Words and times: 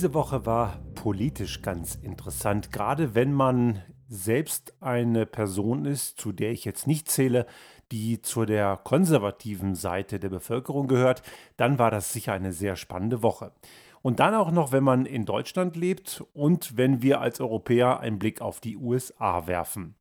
Diese 0.00 0.14
Woche 0.14 0.46
war 0.46 0.78
politisch 0.94 1.60
ganz 1.60 1.94
interessant, 1.94 2.72
gerade 2.72 3.14
wenn 3.14 3.34
man 3.34 3.82
selbst 4.08 4.72
eine 4.80 5.26
Person 5.26 5.84
ist, 5.84 6.18
zu 6.18 6.32
der 6.32 6.52
ich 6.52 6.64
jetzt 6.64 6.86
nicht 6.86 7.10
zähle, 7.10 7.44
die 7.92 8.22
zu 8.22 8.46
der 8.46 8.80
konservativen 8.82 9.74
Seite 9.74 10.18
der 10.18 10.30
Bevölkerung 10.30 10.88
gehört, 10.88 11.20
dann 11.58 11.78
war 11.78 11.90
das 11.90 12.14
sicher 12.14 12.32
eine 12.32 12.54
sehr 12.54 12.76
spannende 12.76 13.22
Woche. 13.22 13.52
Und 14.00 14.20
dann 14.20 14.34
auch 14.34 14.50
noch, 14.50 14.72
wenn 14.72 14.84
man 14.84 15.04
in 15.04 15.26
Deutschland 15.26 15.76
lebt 15.76 16.24
und 16.32 16.78
wenn 16.78 17.02
wir 17.02 17.20
als 17.20 17.38
Europäer 17.38 18.00
einen 18.00 18.18
Blick 18.18 18.40
auf 18.40 18.60
die 18.60 18.78
USA 18.78 19.46
werfen. 19.46 19.96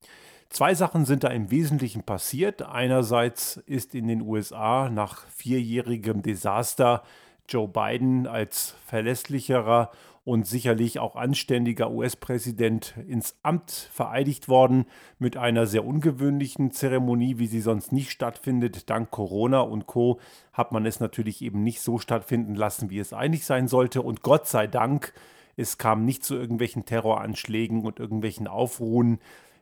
Zwei 0.48 0.76
Sachen 0.76 1.04
sind 1.04 1.26
da 1.26 1.28
im 1.28 1.52
Wesentlichen 1.52 2.04
passiert. 2.04 2.62
Einerseits 2.62 3.58
ist 3.58 3.94
in 3.94 4.08
den 4.08 4.22
USA 4.22 4.90
nach 4.90 5.28
vierjährigem 5.28 6.22
Desaster 6.22 7.04
Joe 7.50 7.68
Biden 7.68 8.28
als 8.28 8.76
verlässlicherer 8.86 9.92
und 10.24 10.46
sicherlich 10.46 11.00
auch 11.00 11.16
anständiger 11.16 11.90
US-Präsident 11.90 12.94
ins 13.08 13.36
Amt 13.42 13.72
vereidigt 13.92 14.48
worden 14.48 14.86
mit 15.18 15.38
einer 15.38 15.66
sehr 15.66 15.84
ungewöhnlichen 15.84 16.72
Zeremonie, 16.72 17.40
wie 17.40 17.48
sie 17.48 17.62
sonst 17.62 17.92
nicht 17.92 18.12
stattfindet. 18.12 18.92
Dank 18.92 19.10
Corona 19.10 19.62
und 19.62 19.88
Co 19.88 20.20
hat 20.54 20.72
man 20.72 20.86
es 20.86 21.00
natürlich 21.00 21.42
eben 21.42 21.64
nicht 21.64 21.82
so 21.82 21.98
stattfinden 21.98 22.54
lassen, 22.54 22.92
wie 22.92 23.00
es 23.00 23.12
eigentlich 23.12 23.46
sein 23.46 23.68
sollte. 23.68 24.04
Und 24.04 24.22
Gott 24.22 24.48
sei 24.48 24.68
Dank, 24.68 25.14
es 25.58 25.80
kam 25.80 26.06
nicht 26.06 26.24
zu 26.24 26.36
irgendwelchen 26.36 26.86
Terroranschlägen 26.86 27.82
und 27.82 28.00
irgendwelchen 28.00 28.48
Aufruhen. 28.48 29.20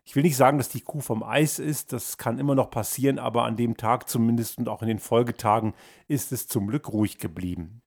Ich 0.07 0.15
will 0.15 0.23
nicht 0.23 0.37
sagen, 0.37 0.57
dass 0.57 0.69
die 0.69 0.79
Kuh 0.79 1.01
vom 1.01 1.21
Eis 1.21 1.59
ist, 1.59 1.91
das 1.91 2.17
kann 2.17 2.39
immer 2.39 2.55
noch 2.55 2.69
passieren, 2.69 3.19
aber 3.19 3.43
an 3.43 3.57
dem 3.57 3.75
Tag 3.75 4.07
zumindest 4.07 4.57
und 4.57 4.69
auch 4.69 4.81
in 4.81 4.87
den 4.87 4.99
Folgetagen 4.99 5.73
ist 6.07 6.31
es 6.31 6.47
zum 6.47 6.67
Glück 6.67 6.93
ruhig 6.93 7.17
geblieben. 7.17 7.81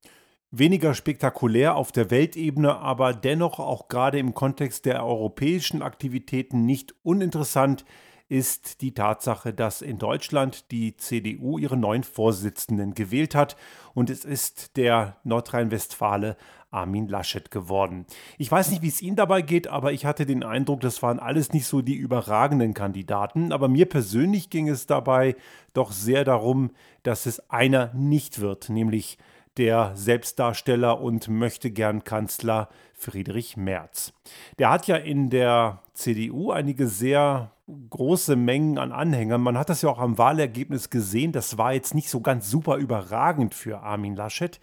Weniger 0.50 0.92
spektakulär 0.92 1.76
auf 1.76 1.92
der 1.92 2.10
Weltebene, 2.10 2.76
aber 2.76 3.14
dennoch 3.14 3.58
auch 3.58 3.88
gerade 3.88 4.18
im 4.18 4.34
Kontext 4.34 4.84
der 4.84 5.02
europäischen 5.02 5.80
Aktivitäten 5.80 6.66
nicht 6.66 6.94
uninteressant 7.02 7.86
ist 8.30 8.80
die 8.80 8.94
Tatsache, 8.94 9.52
dass 9.52 9.82
in 9.82 9.98
Deutschland 9.98 10.70
die 10.70 10.96
CDU 10.96 11.58
ihren 11.58 11.80
neuen 11.80 12.04
Vorsitzenden 12.04 12.94
gewählt 12.94 13.34
hat 13.34 13.56
und 13.92 14.08
es 14.08 14.24
ist 14.24 14.76
der 14.76 15.16
Nordrhein-Westfale 15.24 16.36
Armin 16.70 17.08
Laschet 17.08 17.50
geworden. 17.50 18.06
Ich 18.38 18.50
weiß 18.50 18.70
nicht, 18.70 18.82
wie 18.82 18.88
es 18.88 19.02
Ihnen 19.02 19.16
dabei 19.16 19.42
geht, 19.42 19.66
aber 19.66 19.92
ich 19.92 20.06
hatte 20.06 20.26
den 20.26 20.44
Eindruck, 20.44 20.80
das 20.80 21.02
waren 21.02 21.18
alles 21.18 21.52
nicht 21.52 21.66
so 21.66 21.82
die 21.82 21.96
überragenden 21.96 22.72
Kandidaten. 22.72 23.50
Aber 23.50 23.66
mir 23.66 23.86
persönlich 23.86 24.50
ging 24.50 24.68
es 24.68 24.86
dabei 24.86 25.34
doch 25.72 25.90
sehr 25.90 26.24
darum, 26.24 26.70
dass 27.02 27.26
es 27.26 27.50
einer 27.50 27.92
nicht 27.94 28.40
wird, 28.40 28.68
nämlich 28.68 29.18
der 29.56 29.92
Selbstdarsteller 29.94 31.00
und 31.00 31.28
möchte 31.28 31.70
gern 31.70 32.04
Kanzler 32.04 32.68
Friedrich 32.94 33.56
Merz. 33.56 34.12
Der 34.58 34.70
hat 34.70 34.86
ja 34.86 34.96
in 34.96 35.30
der 35.30 35.82
CDU 35.94 36.50
einige 36.50 36.86
sehr 36.86 37.52
große 37.90 38.36
Mengen 38.36 38.78
an 38.78 38.92
Anhängern. 38.92 39.40
Man 39.40 39.58
hat 39.58 39.68
das 39.70 39.82
ja 39.82 39.90
auch 39.90 39.98
am 39.98 40.18
Wahlergebnis 40.18 40.90
gesehen. 40.90 41.32
Das 41.32 41.58
war 41.58 41.72
jetzt 41.72 41.94
nicht 41.94 42.10
so 42.10 42.20
ganz 42.20 42.50
super 42.50 42.76
überragend 42.76 43.54
für 43.54 43.80
Armin 43.80 44.16
Laschet. 44.16 44.60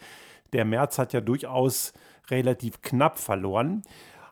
Der 0.53 0.65
Merz 0.65 0.97
hat 0.97 1.13
ja 1.13 1.21
durchaus 1.21 1.93
relativ 2.29 2.81
knapp 2.81 3.19
verloren. 3.19 3.83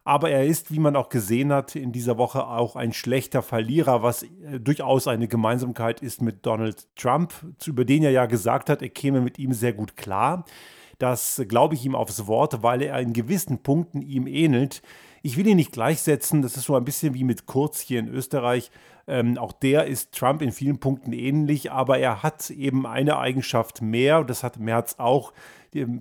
Aber 0.08 0.30
er 0.30 0.46
ist, 0.46 0.72
wie 0.72 0.78
man 0.78 0.96
auch 0.96 1.10
gesehen 1.10 1.52
hat, 1.52 1.76
in 1.76 1.92
dieser 1.92 2.20
Woche 2.20 2.46
auch 2.46 2.76
ein 2.76 2.94
schlechter 2.94 3.42
Verlierer, 3.42 4.04
was 4.04 4.22
äh, 4.22 4.60
durchaus 4.60 5.08
eine 5.08 5.28
Gemeinsamkeit 5.28 6.00
ist 6.02 6.22
mit 6.22 6.46
Donald 6.46 6.88
Trump, 6.96 7.34
über 7.66 7.86
den 7.86 8.04
er 8.04 8.12
ja 8.12 8.28
gesagt 8.28 8.70
hat, 8.70 8.84
er 8.84 8.90
käme 8.90 9.20
mit 9.20 9.40
ihm 9.40 9.52
sehr 9.52 9.74
gut 9.74 9.98
klar. 9.98 10.46
Das 11.00 11.44
glaube 11.48 11.74
ich 11.74 11.84
ihm 11.86 11.96
aufs 11.96 12.28
Wort, 12.28 12.62
weil 12.62 12.84
er 12.84 13.00
in 13.00 13.14
gewissen 13.14 13.64
Punkten 13.64 14.04
ihm 14.04 14.28
ähnelt. 14.28 14.84
Ich 15.24 15.38
will 15.38 15.48
ihn 15.48 15.58
nicht 15.58 15.72
gleichsetzen, 15.72 16.44
das 16.44 16.56
ist 16.56 16.66
so 16.66 16.76
ein 16.76 16.86
bisschen 16.86 17.16
wie 17.16 17.24
mit 17.24 17.48
Kurz 17.48 17.80
hier 17.80 18.00
in 18.00 18.08
Österreich. 18.08 18.70
Ähm, 19.08 19.40
auch 19.40 19.52
der 19.54 19.86
ist 19.86 20.14
Trump 20.14 20.44
in 20.44 20.52
vielen 20.52 20.80
Punkten 20.80 21.14
ähnlich, 21.14 21.72
aber 21.72 21.98
er 21.98 22.22
hat 22.22 22.52
eben 22.52 22.86
eine 22.86 23.18
Eigenschaft 23.18 23.82
mehr, 23.82 24.24
das 24.24 24.44
hat 24.44 24.60
Merz 24.60 24.96
auch. 25.00 25.34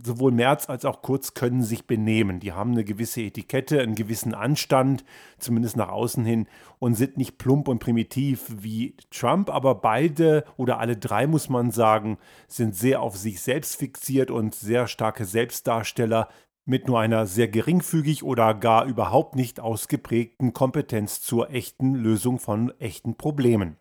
Sowohl 0.05 0.33
Merz 0.33 0.69
als 0.69 0.85
auch 0.85 1.03
Kurz 1.03 1.35
können 1.35 1.63
sich 1.63 1.87
benehmen. 1.87 2.41
Die 2.41 2.53
haben 2.53 2.73
eine 2.73 2.85
gewisse 2.85 3.23
Etikette, 3.23 3.81
einen 3.81 3.95
gewissen 3.95 4.35
Anstand, 4.35 5.05
zumindest 5.39 5.77
nach 5.77 5.89
außen 5.89 6.25
hin, 6.25 6.47
und 6.79 6.95
sind 6.95 7.17
nicht 7.17 7.39
plump 7.39 7.69
und 7.69 7.81
primitiv 7.81 8.45
wie 8.49 8.97
Trump. 9.11 9.51
Aber 9.51 9.75
beide 9.75 10.45
oder 10.57 10.79
alle 10.79 10.97
drei, 10.97 11.27
muss 11.27 11.49
man 11.49 11.71
sagen, 11.71 12.19
sind 12.47 12.77
sehr 12.77 13.03
auf 13.03 13.17
sich 13.17 13.41
selbst 13.41 13.77
fixiert 13.77 14.31
und 14.31 14.55
sehr 14.55 14.87
starke 14.87 15.25
Selbstdarsteller, 15.25 16.29
mit 16.67 16.89
nur 16.89 16.99
einer 16.99 17.27
sehr 17.27 17.49
geringfügig 17.49 18.23
oder 18.23 18.55
gar 18.55 18.87
überhaupt 18.87 19.37
nicht 19.37 19.61
ausgeprägten 19.61 20.53
Kompetenz 20.53 21.21
zur 21.21 21.51
echten 21.51 21.95
Lösung 21.95 22.39
von 22.39 22.73
echten 22.79 23.17
Problemen. 23.17 23.77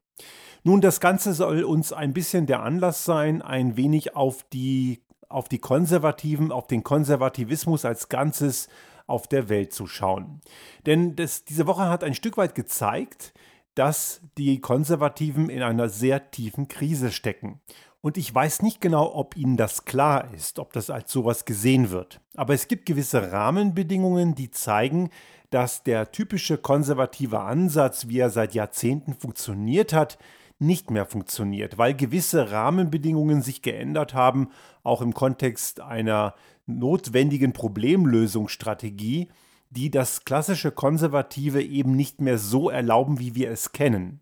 Nun, 0.63 0.81
das 0.81 0.99
Ganze 0.99 1.33
soll 1.33 1.63
uns 1.63 1.91
ein 1.91 2.13
bisschen 2.13 2.45
der 2.45 2.61
Anlass 2.61 3.05
sein, 3.05 3.41
ein 3.41 3.75
wenig 3.75 4.15
auf 4.15 4.43
die, 4.43 5.03
auf 5.33 5.49
die 5.49 5.59
Konservativen, 5.59 6.51
auf 6.51 6.67
den 6.67 6.83
Konservativismus 6.83 7.85
als 7.85 8.09
Ganzes 8.09 8.69
auf 9.07 9.27
der 9.27 9.49
Welt 9.49 9.73
zu 9.73 9.88
schauen. 9.88 10.41
Denn 10.85 11.16
das, 11.16 11.44
diese 11.44 11.67
Woche 11.67 11.89
hat 11.89 12.03
ein 12.03 12.13
Stück 12.13 12.38
weit 12.38 12.55
gezeigt, 12.55 13.33
dass 13.75 14.22
die 14.38 14.61
Konservativen 14.61 15.49
in 15.49 15.63
einer 15.63 15.89
sehr 15.89 16.31
tiefen 16.31 16.67
Krise 16.67 17.11
stecken. 17.11 17.59
Und 18.01 18.17
ich 18.17 18.33
weiß 18.33 18.61
nicht 18.61 18.81
genau, 18.81 19.16
ob 19.16 19.38
Ihnen 19.38 19.55
das 19.57 19.85
klar 19.85 20.33
ist, 20.33 20.59
ob 20.59 20.73
das 20.73 20.89
als 20.89 21.11
sowas 21.11 21.45
gesehen 21.45 21.89
wird. 21.89 22.19
Aber 22.35 22.53
es 22.53 22.67
gibt 22.67 22.85
gewisse 22.85 23.31
Rahmenbedingungen, 23.31 24.35
die 24.35 24.51
zeigen, 24.51 25.09
dass 25.49 25.83
der 25.83 26.11
typische 26.11 26.57
konservative 26.57 27.39
Ansatz, 27.39 28.07
wie 28.09 28.19
er 28.19 28.29
seit 28.29 28.55
Jahrzehnten 28.55 29.13
funktioniert 29.13 29.93
hat, 29.93 30.17
nicht 30.59 30.91
mehr 30.91 31.06
funktioniert, 31.06 31.78
weil 31.78 31.94
gewisse 31.94 32.52
Rahmenbedingungen 32.52 33.41
sich 33.41 33.62
geändert 33.62 34.14
haben, 34.14 34.50
auch 34.84 35.02
im 35.02 35.14
Kontext 35.14 35.81
einer 35.81 36.36
notwendigen 36.66 37.53
Problemlösungsstrategie, 37.53 39.30
die 39.69 39.91
das 39.91 40.24
klassische 40.24 40.72
Konservative 40.72 41.62
eben 41.62 41.96
nicht 41.96 42.22
mehr 42.22 42.38
so 42.38 42.69
erlauben, 42.69 43.19
wie 43.19 43.36
wir 43.36 43.50
es 43.50 43.72
kennen. 43.72 44.22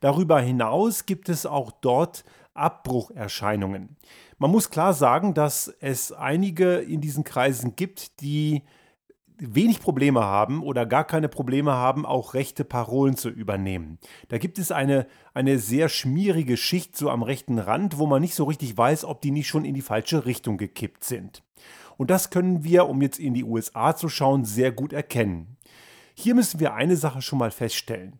Darüber 0.00 0.40
hinaus 0.40 1.06
gibt 1.06 1.28
es 1.28 1.46
auch 1.46 1.70
dort 1.70 2.24
Abbrucherscheinungen. 2.54 3.96
Man 4.38 4.50
muss 4.50 4.70
klar 4.70 4.94
sagen, 4.94 5.34
dass 5.34 5.68
es 5.80 6.12
einige 6.12 6.76
in 6.76 7.00
diesen 7.00 7.24
Kreisen 7.24 7.76
gibt, 7.76 8.20
die 8.20 8.62
wenig 9.42 9.80
Probleme 9.80 10.22
haben 10.22 10.62
oder 10.62 10.86
gar 10.86 11.04
keine 11.04 11.28
Probleme 11.28 11.72
haben, 11.72 12.06
auch 12.06 12.34
rechte 12.34 12.64
Parolen 12.64 13.16
zu 13.16 13.28
übernehmen. 13.28 13.98
Da 14.28 14.38
gibt 14.38 14.58
es 14.58 14.70
eine, 14.70 15.06
eine 15.34 15.58
sehr 15.58 15.88
schmierige 15.88 16.56
Schicht 16.56 16.96
so 16.96 17.10
am 17.10 17.22
rechten 17.22 17.58
Rand, 17.58 17.98
wo 17.98 18.06
man 18.06 18.22
nicht 18.22 18.34
so 18.34 18.44
richtig 18.44 18.76
weiß, 18.76 19.04
ob 19.04 19.20
die 19.20 19.30
nicht 19.30 19.48
schon 19.48 19.64
in 19.64 19.74
die 19.74 19.82
falsche 19.82 20.26
Richtung 20.26 20.56
gekippt 20.56 21.04
sind. 21.04 21.42
Und 21.96 22.10
das 22.10 22.30
können 22.30 22.64
wir, 22.64 22.88
um 22.88 23.02
jetzt 23.02 23.18
in 23.18 23.34
die 23.34 23.44
USA 23.44 23.94
zu 23.94 24.08
schauen, 24.08 24.44
sehr 24.44 24.72
gut 24.72 24.92
erkennen. 24.92 25.56
Hier 26.14 26.34
müssen 26.34 26.60
wir 26.60 26.74
eine 26.74 26.96
Sache 26.96 27.22
schon 27.22 27.38
mal 27.38 27.50
feststellen. 27.50 28.18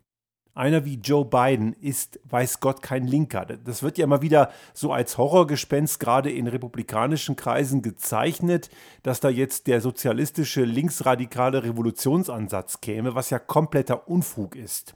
Einer 0.54 0.84
wie 0.84 0.96
Joe 0.96 1.24
Biden 1.24 1.74
ist, 1.80 2.20
weiß 2.24 2.60
Gott, 2.60 2.82
kein 2.82 3.06
Linker. 3.06 3.46
Das 3.46 3.82
wird 3.82 3.96
ja 3.96 4.04
immer 4.04 4.20
wieder 4.20 4.50
so 4.74 4.92
als 4.92 5.16
Horrorgespenst 5.16 5.98
gerade 5.98 6.30
in 6.30 6.46
republikanischen 6.46 7.36
Kreisen 7.36 7.80
gezeichnet, 7.80 8.68
dass 9.02 9.20
da 9.20 9.30
jetzt 9.30 9.66
der 9.66 9.80
sozialistische 9.80 10.64
linksradikale 10.64 11.64
Revolutionsansatz 11.64 12.82
käme, 12.82 13.14
was 13.14 13.30
ja 13.30 13.38
kompletter 13.38 14.08
Unfug 14.08 14.54
ist. 14.54 14.94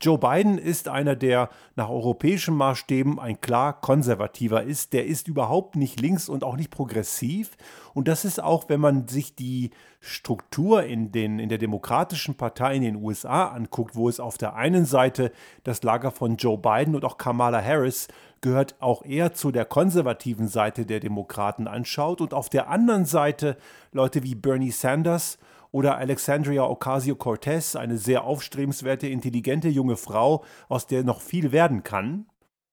Joe 0.00 0.18
Biden 0.18 0.58
ist 0.58 0.88
einer, 0.88 1.16
der 1.16 1.48
nach 1.76 1.88
europäischen 1.88 2.54
Maßstäben 2.54 3.18
ein 3.18 3.40
klar 3.40 3.80
konservativer 3.80 4.62
ist. 4.62 4.92
Der 4.92 5.06
ist 5.06 5.28
überhaupt 5.28 5.76
nicht 5.76 6.00
links 6.00 6.28
und 6.28 6.44
auch 6.44 6.56
nicht 6.56 6.70
progressiv. 6.70 7.52
Und 7.94 8.08
das 8.08 8.24
ist 8.24 8.42
auch, 8.42 8.68
wenn 8.68 8.80
man 8.80 9.08
sich 9.08 9.34
die 9.34 9.70
Struktur 10.00 10.84
in, 10.84 11.12
den, 11.12 11.38
in 11.38 11.48
der 11.48 11.58
Demokratischen 11.58 12.34
Partei 12.34 12.76
in 12.76 12.82
den 12.82 12.96
USA 12.96 13.48
anguckt, 13.48 13.94
wo 13.96 14.08
es 14.08 14.20
auf 14.20 14.36
der 14.36 14.54
einen 14.54 14.84
Seite 14.84 15.32
das 15.62 15.82
Lager 15.82 16.10
von 16.10 16.36
Joe 16.36 16.58
Biden 16.58 16.94
und 16.94 17.04
auch 17.04 17.16
Kamala 17.16 17.62
Harris 17.62 18.08
gehört 18.40 18.76
auch 18.80 19.04
eher 19.06 19.32
zu 19.32 19.52
der 19.52 19.64
konservativen 19.64 20.48
Seite 20.48 20.84
der 20.84 21.00
Demokraten 21.00 21.66
anschaut 21.66 22.20
und 22.20 22.34
auf 22.34 22.50
der 22.50 22.68
anderen 22.68 23.06
Seite 23.06 23.56
Leute 23.92 24.22
wie 24.22 24.34
Bernie 24.34 24.70
Sanders 24.70 25.38
oder 25.74 25.98
Alexandria 25.98 26.62
Ocasio-Cortez, 26.62 27.74
eine 27.74 27.98
sehr 27.98 28.22
aufstrebenswerte, 28.22 29.08
intelligente 29.08 29.68
junge 29.68 29.96
Frau, 29.96 30.44
aus 30.68 30.86
der 30.86 31.02
noch 31.02 31.20
viel 31.20 31.50
werden 31.50 31.82
kann. 31.82 32.26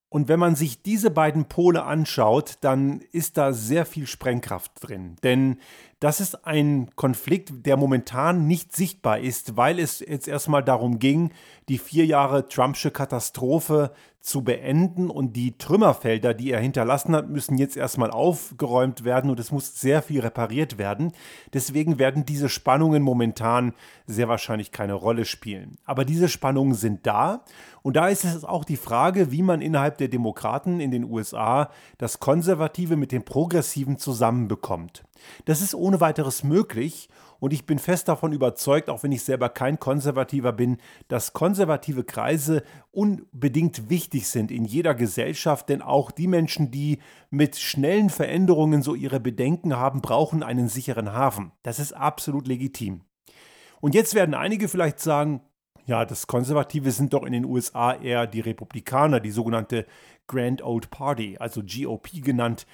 Und 0.09 0.27
wenn 0.27 0.39
man 0.39 0.55
sich 0.55 0.83
diese 0.83 1.09
beiden 1.09 1.45
Pole 1.45 1.83
anschaut, 1.83 2.59
dann 2.61 3.01
ist 3.11 3.37
da 3.37 3.53
sehr 3.53 3.87
viel 3.87 4.05
Sprengkraft 4.05 4.73
drin. 4.81 5.15
Denn 5.23 5.57
Das 6.01 6.19
ist 6.19 6.47
ein 6.47 6.89
Konflikt, 6.95 7.63
der 7.67 7.77
momentan 7.77 8.47
nicht 8.47 8.75
sichtbar 8.75 9.19
ist, 9.19 9.55
weil 9.55 9.77
es 9.77 9.99
jetzt 9.99 10.27
erstmal 10.27 10.63
darum 10.63 10.97
ging, 10.97 11.31
die 11.69 11.77
vier 11.77 12.07
Jahre 12.07 12.47
Trumpsche 12.47 12.89
Katastrophe 12.89 13.91
zu 14.19 14.43
beenden 14.43 15.11
und 15.11 15.33
die 15.33 15.59
Trümmerfelder, 15.59 16.33
die 16.33 16.53
er 16.53 16.59
hinterlassen 16.59 17.15
hat, 17.15 17.29
müssen 17.29 17.55
jetzt 17.59 17.77
erstmal 17.77 18.09
aufgeräumt 18.09 19.03
werden 19.03 19.29
und 19.29 19.39
es 19.39 19.51
muss 19.51 19.79
sehr 19.79 20.01
viel 20.01 20.21
repariert 20.21 20.79
werden. 20.79 21.13
Deswegen 21.53 21.99
werden 21.99 22.25
diese 22.25 22.49
Spannungen 22.49 23.03
momentan 23.03 23.75
sehr 24.07 24.27
wahrscheinlich 24.27 24.71
keine 24.71 24.93
Rolle 24.93 25.25
spielen. 25.25 25.77
Aber 25.85 26.03
diese 26.03 26.29
Spannungen 26.29 26.73
sind 26.73 27.05
da 27.05 27.45
und 27.83 27.95
da 27.95 28.07
ist 28.07 28.23
es 28.23 28.43
auch 28.43 28.65
die 28.65 28.75
Frage, 28.75 29.31
wie 29.31 29.43
man 29.43 29.61
innerhalb 29.61 29.99
der 29.99 30.07
Demokraten 30.07 30.79
in 30.79 30.89
den 30.89 31.03
USA 31.03 31.69
das 31.99 32.19
Konservative 32.19 32.95
mit 32.95 33.11
dem 33.11 33.21
Progressiven 33.21 33.99
zusammenbekommt. 33.99 35.03
Das 35.45 35.61
ist 35.61 35.75
ohne 35.75 36.01
weiteres 36.01 36.43
möglich 36.43 37.09
und 37.39 37.53
ich 37.53 37.65
bin 37.65 37.79
fest 37.79 38.07
davon 38.07 38.33
überzeugt, 38.33 38.89
auch 38.89 39.01
wenn 39.03 39.11
ich 39.11 39.23
selber 39.23 39.49
kein 39.49 39.79
Konservativer 39.79 40.53
bin, 40.53 40.77
dass 41.07 41.33
konservative 41.33 42.03
Kreise 42.03 42.63
unbedingt 42.91 43.89
wichtig 43.89 44.27
sind 44.27 44.51
in 44.51 44.63
jeder 44.63 44.93
Gesellschaft, 44.93 45.67
denn 45.69 45.81
auch 45.81 46.11
die 46.11 46.27
Menschen, 46.27 46.69
die 46.69 46.99
mit 47.29 47.57
schnellen 47.57 48.11
Veränderungen 48.11 48.83
so 48.83 48.93
ihre 48.93 49.19
Bedenken 49.19 49.75
haben, 49.75 50.01
brauchen 50.01 50.43
einen 50.43 50.67
sicheren 50.67 51.13
Hafen. 51.13 51.51
Das 51.63 51.79
ist 51.79 51.93
absolut 51.93 52.47
legitim. 52.47 53.01
Und 53.79 53.95
jetzt 53.95 54.13
werden 54.13 54.35
einige 54.35 54.67
vielleicht 54.67 54.99
sagen, 54.99 55.41
ja, 55.85 56.05
das 56.05 56.27
Konservative 56.27 56.91
sind 56.91 57.13
doch 57.13 57.23
in 57.23 57.33
den 57.33 57.45
USA 57.45 57.93
eher 57.93 58.27
die 58.27 58.39
Republikaner, 58.39 59.19
die 59.19 59.31
sogenannte 59.31 59.87
Grand 60.27 60.61
Old 60.61 60.91
Party, 60.91 61.37
also 61.39 61.61
GOP 61.63 62.23
genannt. 62.23 62.67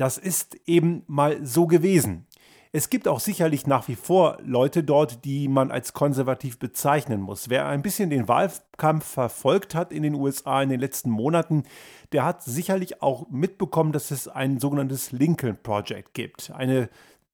Das 0.00 0.16
ist 0.16 0.56
eben 0.64 1.02
mal 1.08 1.44
so 1.44 1.66
gewesen. 1.66 2.26
Es 2.72 2.88
gibt 2.88 3.06
auch 3.06 3.20
sicherlich 3.20 3.66
nach 3.66 3.86
wie 3.86 3.96
vor 3.96 4.38
Leute 4.42 4.82
dort, 4.82 5.26
die 5.26 5.46
man 5.46 5.70
als 5.70 5.92
konservativ 5.92 6.58
bezeichnen 6.58 7.20
muss. 7.20 7.50
Wer 7.50 7.66
ein 7.66 7.82
bisschen 7.82 8.08
den 8.08 8.26
Wahlkampf 8.26 9.04
verfolgt 9.04 9.74
hat 9.74 9.92
in 9.92 10.02
den 10.02 10.14
USA 10.14 10.62
in 10.62 10.70
den 10.70 10.80
letzten 10.80 11.10
Monaten, 11.10 11.64
der 12.12 12.24
hat 12.24 12.42
sicherlich 12.42 13.02
auch 13.02 13.28
mitbekommen, 13.28 13.92
dass 13.92 14.10
es 14.10 14.26
ein 14.26 14.58
sogenanntes 14.58 15.12
Lincoln 15.12 15.58
Project 15.62 16.14
gibt. 16.14 16.50
Eine, 16.50 16.88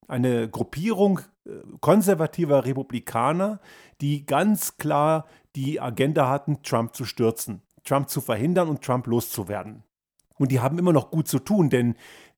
eine 0.09 0.49
Gruppierung 0.49 1.21
äh, 1.45 1.51
konservativer 1.81 2.65
Republikaner, 2.65 3.61
die 4.01 4.27
ganz 4.27 4.77
klar 4.77 5.27
die 5.55 5.81
Agenda 5.81 6.29
hatten, 6.29 6.65
Trump 6.65 6.97
zu 6.97 7.05
stürzen, 7.05 7.63
Trump 7.85 8.09
zu 8.09 8.21
verhindern 8.21 8.69
und 8.69 8.83
Trump 8.83 9.07
loszuwerden. 9.07 9.85
Und 10.39 10.53
die 10.53 10.61
haben 10.61 10.79
immer 10.79 10.93
noch 10.93 11.11
gut 11.11 11.29
zu 11.29 11.39
tun, 11.39 11.71
denn 11.71 11.95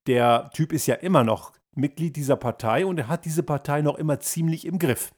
der 0.09 0.49
Typ 0.53 0.73
ist 0.73 0.87
ja 0.87 0.95
immer 0.95 1.23
noch 1.23 1.53
Mitglied 1.75 2.15
dieser 2.15 2.35
Partei 2.35 2.83
und 2.85 2.97
er 2.97 3.07
hat 3.07 3.25
diese 3.25 3.43
Partei 3.43 3.81
noch 3.81 3.95
immer 3.95 4.19
ziemlich 4.19 4.65
im 4.65 4.79
Griff. 4.79 5.13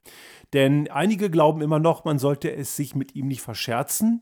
Denn 0.53 0.91
einige 0.91 1.29
glauben 1.29 1.61
immer 1.61 1.79
noch, 1.79 2.03
man 2.03 2.19
sollte 2.19 2.53
es 2.53 2.75
sich 2.75 2.93
mit 2.93 3.15
ihm 3.15 3.27
nicht 3.27 3.41
verscherzen, 3.41 4.21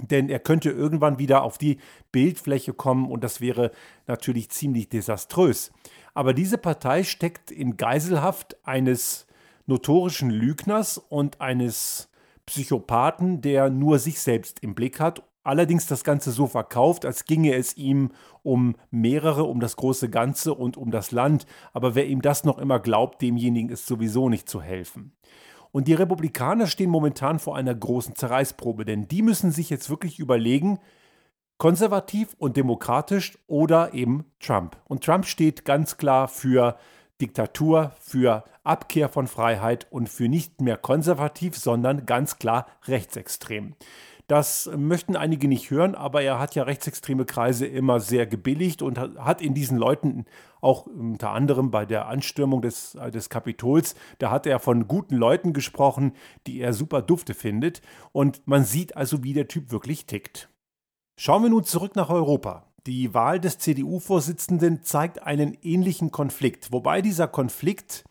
denn 0.00 0.30
er 0.30 0.38
könnte 0.38 0.70
irgendwann 0.70 1.18
wieder 1.18 1.42
auf 1.42 1.58
die 1.58 1.78
Bildfläche 2.12 2.72
kommen 2.72 3.10
und 3.10 3.22
das 3.22 3.42
wäre 3.42 3.72
natürlich 4.06 4.48
ziemlich 4.48 4.88
desaströs. 4.88 5.70
Aber 6.14 6.32
diese 6.32 6.56
Partei 6.56 7.04
steckt 7.04 7.50
in 7.50 7.76
Geiselhaft 7.76 8.56
eines 8.66 9.26
notorischen 9.66 10.30
Lügners 10.30 10.96
und 10.96 11.42
eines 11.42 12.08
Psychopathen, 12.46 13.42
der 13.42 13.68
nur 13.68 13.98
sich 13.98 14.20
selbst 14.20 14.60
im 14.60 14.74
Blick 14.74 14.98
hat 14.98 15.22
allerdings 15.46 15.86
das 15.86 16.04
Ganze 16.04 16.30
so 16.30 16.46
verkauft, 16.46 17.04
als 17.04 17.24
ginge 17.24 17.54
es 17.54 17.76
ihm 17.76 18.10
um 18.42 18.76
mehrere, 18.90 19.44
um 19.44 19.60
das 19.60 19.76
große 19.76 20.10
Ganze 20.10 20.54
und 20.54 20.76
um 20.76 20.90
das 20.90 21.12
Land. 21.12 21.46
Aber 21.72 21.94
wer 21.94 22.06
ihm 22.06 22.22
das 22.22 22.44
noch 22.44 22.58
immer 22.58 22.80
glaubt, 22.80 23.22
demjenigen 23.22 23.70
ist 23.70 23.86
sowieso 23.86 24.28
nicht 24.28 24.48
zu 24.48 24.60
helfen. 24.60 25.12
Und 25.72 25.88
die 25.88 25.94
Republikaner 25.94 26.66
stehen 26.66 26.90
momentan 26.90 27.38
vor 27.38 27.56
einer 27.56 27.74
großen 27.74 28.14
Zerreißprobe, 28.14 28.84
denn 28.84 29.08
die 29.08 29.22
müssen 29.22 29.50
sich 29.50 29.68
jetzt 29.68 29.90
wirklich 29.90 30.18
überlegen, 30.18 30.78
konservativ 31.58 32.34
und 32.38 32.56
demokratisch 32.56 33.38
oder 33.46 33.94
eben 33.94 34.24
Trump. 34.40 34.76
Und 34.84 35.04
Trump 35.04 35.26
steht 35.26 35.64
ganz 35.64 35.96
klar 35.96 36.28
für 36.28 36.76
Diktatur, 37.20 37.92
für 37.98 38.44
Abkehr 38.62 39.08
von 39.08 39.26
Freiheit 39.26 39.86
und 39.90 40.08
für 40.08 40.28
nicht 40.28 40.60
mehr 40.60 40.76
konservativ, 40.76 41.56
sondern 41.56 42.04
ganz 42.04 42.38
klar 42.38 42.66
rechtsextrem. 42.86 43.74
Das 44.26 44.68
möchten 44.76 45.14
einige 45.14 45.46
nicht 45.46 45.70
hören, 45.70 45.94
aber 45.94 46.20
er 46.22 46.40
hat 46.40 46.56
ja 46.56 46.64
rechtsextreme 46.64 47.26
Kreise 47.26 47.64
immer 47.64 48.00
sehr 48.00 48.26
gebilligt 48.26 48.82
und 48.82 48.98
hat 48.98 49.40
in 49.40 49.54
diesen 49.54 49.78
Leuten 49.78 50.24
auch 50.60 50.86
unter 50.86 51.30
anderem 51.30 51.70
bei 51.70 51.86
der 51.86 52.08
Anstürmung 52.08 52.60
des, 52.60 52.96
äh, 52.96 53.12
des 53.12 53.28
Kapitols, 53.28 53.94
da 54.18 54.32
hat 54.32 54.46
er 54.46 54.58
von 54.58 54.88
guten 54.88 55.14
Leuten 55.14 55.52
gesprochen, 55.52 56.12
die 56.48 56.60
er 56.60 56.72
super 56.72 57.02
dufte 57.02 57.34
findet. 57.34 57.82
Und 58.10 58.42
man 58.46 58.64
sieht 58.64 58.96
also, 58.96 59.22
wie 59.22 59.32
der 59.32 59.46
Typ 59.46 59.70
wirklich 59.70 60.06
tickt. 60.06 60.48
Schauen 61.16 61.44
wir 61.44 61.50
nun 61.50 61.64
zurück 61.64 61.94
nach 61.94 62.10
Europa. 62.10 62.66
Die 62.86 63.14
Wahl 63.14 63.38
des 63.38 63.58
CDU-Vorsitzenden 63.58 64.82
zeigt 64.82 65.22
einen 65.22 65.56
ähnlichen 65.62 66.10
Konflikt, 66.10 66.72
wobei 66.72 67.00
dieser 67.00 67.28
Konflikt 67.28 68.04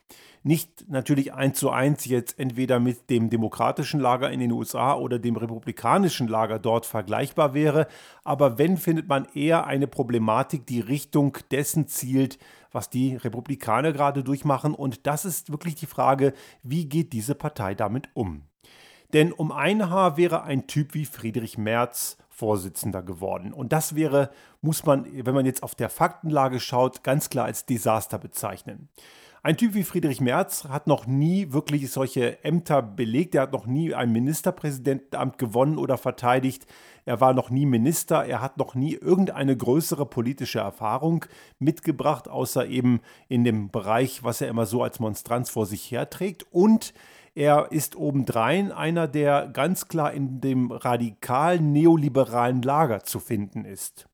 nicht 0.45 0.87
natürlich 0.89 1.33
eins 1.33 1.57
zu 1.57 1.71
eins 1.71 2.05
jetzt 2.05 2.39
entweder 2.39 2.79
mit 2.79 3.09
dem 3.09 3.31
demokratischen 3.31 3.99
Lager 3.99 4.29
in 4.29 4.39
den 4.39 4.51
USA 4.51 4.93
oder 4.93 5.17
dem 5.17 5.37
republikanischen 5.37 6.27
Lager 6.27 6.59
dort 6.59 6.85
vergleichbar 6.85 7.55
wäre. 7.55 7.87
Aber 8.23 8.59
wenn, 8.59 8.77
findet 8.77 9.07
man 9.07 9.27
eher 9.33 9.65
eine 9.65 9.87
Problematik, 9.87 10.67
die 10.67 10.81
Richtung 10.81 11.35
dessen 11.49 11.87
zielt, 11.87 12.37
was 12.71 12.91
die 12.91 13.15
Republikaner 13.15 13.91
gerade 13.91 14.23
durchmachen. 14.23 14.75
Und 14.75 15.07
das 15.07 15.25
ist 15.25 15.51
wirklich 15.51 15.73
die 15.73 15.87
Frage, 15.87 16.33
wie 16.61 16.87
geht 16.87 17.13
diese 17.13 17.33
Partei 17.33 17.73
damit 17.73 18.09
um? 18.13 18.43
Denn 19.13 19.31
um 19.31 19.51
ein 19.51 19.89
Haar 19.89 20.15
wäre 20.15 20.43
ein 20.43 20.67
Typ 20.67 20.93
wie 20.93 21.05
Friedrich 21.05 21.57
Merz 21.57 22.17
Vorsitzender 22.29 23.01
geworden. 23.01 23.51
Und 23.51 23.71
das 23.71 23.95
wäre, 23.95 24.29
muss 24.61 24.85
man, 24.85 25.07
wenn 25.25 25.33
man 25.33 25.45
jetzt 25.45 25.63
auf 25.63 25.73
der 25.73 25.89
Faktenlage 25.89 26.59
schaut, 26.59 27.01
ganz 27.01 27.29
klar 27.29 27.45
als 27.45 27.65
Desaster 27.65 28.19
bezeichnen. 28.19 28.89
Ein 29.45 29.57
Typ 29.57 29.75
wie 29.75 29.83
Friedrich 29.83 30.21
Merz 30.21 30.63
hat 30.63 30.87
noch 30.87 31.05
nie 31.05 31.53
wirklich 31.53 31.91
solche 31.91 32.43
Ämter 32.43 32.81
belegt. 32.81 33.35
Er 33.35 33.43
hat 33.43 33.53
noch 33.53 33.67
nie 33.67 33.93
ein 33.93 34.11
Ministerpräsidentenamt 34.11 35.37
gewonnen 35.37 35.77
oder 35.77 35.99
verteidigt. 35.99 36.65
Er 37.05 37.21
war 37.21 37.35
noch 37.35 37.51
nie 37.51 37.67
Minister. 37.67 38.25
Er 38.25 38.41
hat 38.41 38.57
noch 38.57 38.73
nie 38.73 38.95
irgendeine 38.95 39.55
größere 39.55 40.07
politische 40.07 40.57
Erfahrung 40.57 41.25
mitgebracht, 41.59 42.27
außer 42.27 42.65
eben 42.65 43.01
in 43.27 43.43
dem 43.43 43.69
Bereich, 43.69 44.23
was 44.23 44.41
er 44.41 44.47
immer 44.47 44.65
so 44.65 44.81
als 44.81 44.99
Monstranz 44.99 45.51
vor 45.51 45.67
sich 45.67 45.91
herträgt. 45.91 46.47
Und 46.49 46.95
er 47.35 47.71
ist 47.71 47.95
obendrein 47.95 48.71
einer, 48.71 49.07
der 49.07 49.47
ganz 49.49 49.87
klar 49.87 50.11
in 50.11 50.41
dem 50.41 50.71
radikal 50.71 51.59
neoliberalen 51.59 52.63
Lager 52.63 53.03
zu 53.03 53.19
finden 53.19 53.63
ist. 53.63 54.07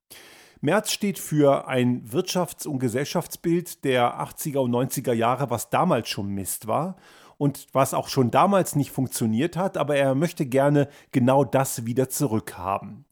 Merz 0.63 0.91
steht 0.91 1.17
für 1.17 1.67
ein 1.67 2.05
Wirtschafts- 2.05 2.67
und 2.67 2.77
Gesellschaftsbild 2.77 3.83
der 3.83 4.21
80er 4.21 4.59
und 4.59 4.71
90er 4.71 5.11
Jahre, 5.11 5.49
was 5.49 5.71
damals 5.71 6.07
schon 6.07 6.29
Mist 6.29 6.67
war 6.67 6.97
und 7.39 7.65
was 7.73 7.95
auch 7.95 8.07
schon 8.07 8.29
damals 8.29 8.75
nicht 8.75 8.91
funktioniert 8.91 9.57
hat, 9.57 9.75
aber 9.75 9.95
er 9.95 10.13
möchte 10.13 10.45
gerne 10.45 10.87
genau 11.11 11.43
das 11.43 11.87
wieder 11.87 12.09
zurückhaben. 12.09 13.05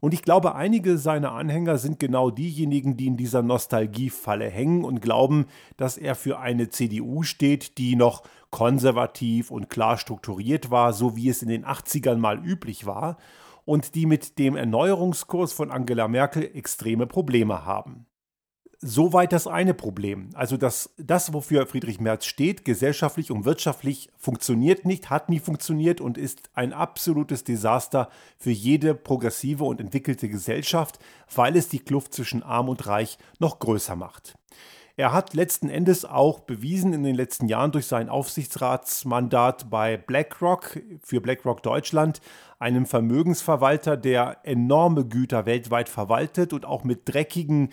Und 0.00 0.12
ich 0.12 0.22
glaube, 0.22 0.54
einige 0.54 0.98
seiner 0.98 1.32
Anhänger 1.32 1.78
sind 1.78 1.98
genau 1.98 2.30
diejenigen, 2.30 2.98
die 2.98 3.06
in 3.06 3.16
dieser 3.16 3.40
Nostalgiefalle 3.40 4.50
hängen 4.50 4.84
und 4.84 5.00
glauben, 5.00 5.46
dass 5.78 5.96
er 5.96 6.14
für 6.14 6.38
eine 6.38 6.68
CDU 6.68 7.22
steht, 7.22 7.78
die 7.78 7.96
noch 7.96 8.24
konservativ 8.50 9.50
und 9.50 9.70
klar 9.70 9.96
strukturiert 9.96 10.70
war, 10.70 10.92
so 10.92 11.16
wie 11.16 11.30
es 11.30 11.40
in 11.40 11.48
den 11.48 11.64
80ern 11.64 12.16
mal 12.16 12.44
üblich 12.44 12.84
war 12.84 13.16
und 13.70 13.94
die 13.94 14.04
mit 14.04 14.40
dem 14.40 14.56
Erneuerungskurs 14.56 15.52
von 15.52 15.70
Angela 15.70 16.08
Merkel 16.08 16.42
extreme 16.56 17.06
Probleme 17.06 17.64
haben. 17.64 18.06
Soweit 18.80 19.32
das 19.32 19.46
eine 19.46 19.74
Problem. 19.74 20.30
Also 20.34 20.56
dass 20.56 20.92
das, 20.96 21.32
wofür 21.32 21.68
Friedrich 21.68 22.00
Merz 22.00 22.24
steht, 22.24 22.64
gesellschaftlich 22.64 23.30
und 23.30 23.44
wirtschaftlich 23.44 24.10
funktioniert 24.16 24.86
nicht, 24.86 25.08
hat 25.08 25.28
nie 25.28 25.38
funktioniert 25.38 26.00
und 26.00 26.18
ist 26.18 26.50
ein 26.52 26.72
absolutes 26.72 27.44
Desaster 27.44 28.08
für 28.38 28.50
jede 28.50 28.92
progressive 28.92 29.62
und 29.62 29.80
entwickelte 29.80 30.28
Gesellschaft, 30.28 30.98
weil 31.32 31.56
es 31.56 31.68
die 31.68 31.78
Kluft 31.78 32.12
zwischen 32.12 32.42
arm 32.42 32.68
und 32.68 32.88
reich 32.88 33.18
noch 33.38 33.60
größer 33.60 33.94
macht. 33.94 34.34
Er 35.00 35.14
hat 35.14 35.32
letzten 35.32 35.70
Endes 35.70 36.04
auch 36.04 36.40
bewiesen 36.40 36.92
in 36.92 37.04
den 37.04 37.14
letzten 37.14 37.48
Jahren 37.48 37.72
durch 37.72 37.86
sein 37.86 38.10
Aufsichtsratsmandat 38.10 39.70
bei 39.70 39.96
BlackRock 39.96 40.78
für 41.02 41.22
BlackRock 41.22 41.62
Deutschland, 41.62 42.20
einem 42.58 42.84
Vermögensverwalter, 42.84 43.96
der 43.96 44.40
enorme 44.42 45.06
Güter 45.06 45.46
weltweit 45.46 45.88
verwaltet 45.88 46.52
und 46.52 46.66
auch 46.66 46.84
mit 46.84 47.08
dreckigen, 47.08 47.70